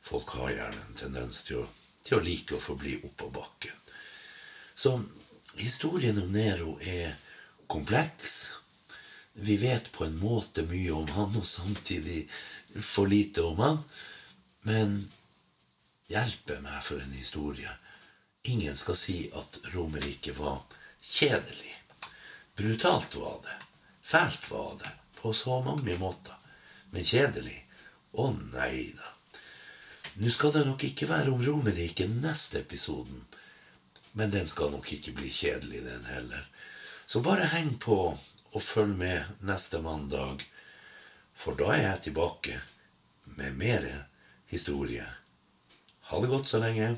Folk 0.06 0.36
har 0.38 0.54
gjerne 0.54 0.82
en 0.84 1.00
tendens 1.00 1.42
til 1.48 1.64
å, 1.64 1.68
til 2.06 2.20
å 2.20 2.26
like 2.26 2.56
å 2.56 2.62
forbli 2.62 3.00
oppå 3.08 3.32
bakken. 3.34 3.74
Så 4.76 5.00
historien 5.58 6.20
om 6.22 6.30
Nero 6.36 6.76
er 6.84 7.16
kompleks 7.72 8.36
vi 9.38 9.58
vet 9.58 9.92
på 9.92 10.06
en 10.06 10.20
måte 10.20 10.64
mye 10.64 10.92
om 10.96 11.10
han, 11.12 11.34
og 11.36 11.48
samtidig 11.48 12.22
for 12.80 13.10
lite 13.12 13.44
om 13.44 13.60
han. 13.60 13.82
Men 14.64 14.94
hjelpe 16.08 16.62
meg 16.64 16.80
for 16.86 17.02
en 17.04 17.12
historie. 17.12 17.74
Ingen 18.48 18.78
skal 18.80 18.96
si 18.96 19.18
at 19.36 19.60
Romerriket 19.74 20.38
var 20.38 20.62
kjedelig. 21.02 21.74
Brutalt 22.56 23.18
var 23.20 23.42
det. 23.44 23.58
Fælt 24.02 24.52
var 24.52 24.78
det. 24.80 24.94
På 25.20 25.34
så 25.34 25.60
mange 25.66 25.98
måter. 26.00 26.38
Men 26.94 27.04
kjedelig? 27.04 27.60
Å 28.16 28.30
nei 28.54 28.94
da. 28.96 29.15
Nå 30.16 30.30
skal 30.32 30.54
det 30.56 30.64
nok 30.64 30.84
ikke 30.88 31.10
være 31.10 31.34
om 31.34 31.42
Romerike 31.44 32.08
neste 32.08 32.62
episoden. 32.62 33.26
Men 34.16 34.32
den 34.32 34.48
skal 34.48 34.72
nok 34.72 34.88
ikke 34.96 35.12
bli 35.18 35.28
kjedelig, 35.28 35.82
den 35.84 36.06
heller. 36.08 36.46
Så 37.06 37.20
bare 37.20 37.50
heng 37.52 37.74
på 37.80 37.98
og 38.56 38.62
følg 38.64 38.96
med 38.96 39.42
neste 39.44 39.82
mandag, 39.84 40.46
for 41.36 41.58
da 41.60 41.74
er 41.74 41.82
jeg 41.82 42.04
tilbake 42.08 42.62
med 43.36 43.58
mer 43.60 43.84
historie. 44.48 45.04
Ha 46.08 46.22
det 46.22 46.32
godt 46.32 46.48
så 46.48 46.62
lenge. 46.64 46.94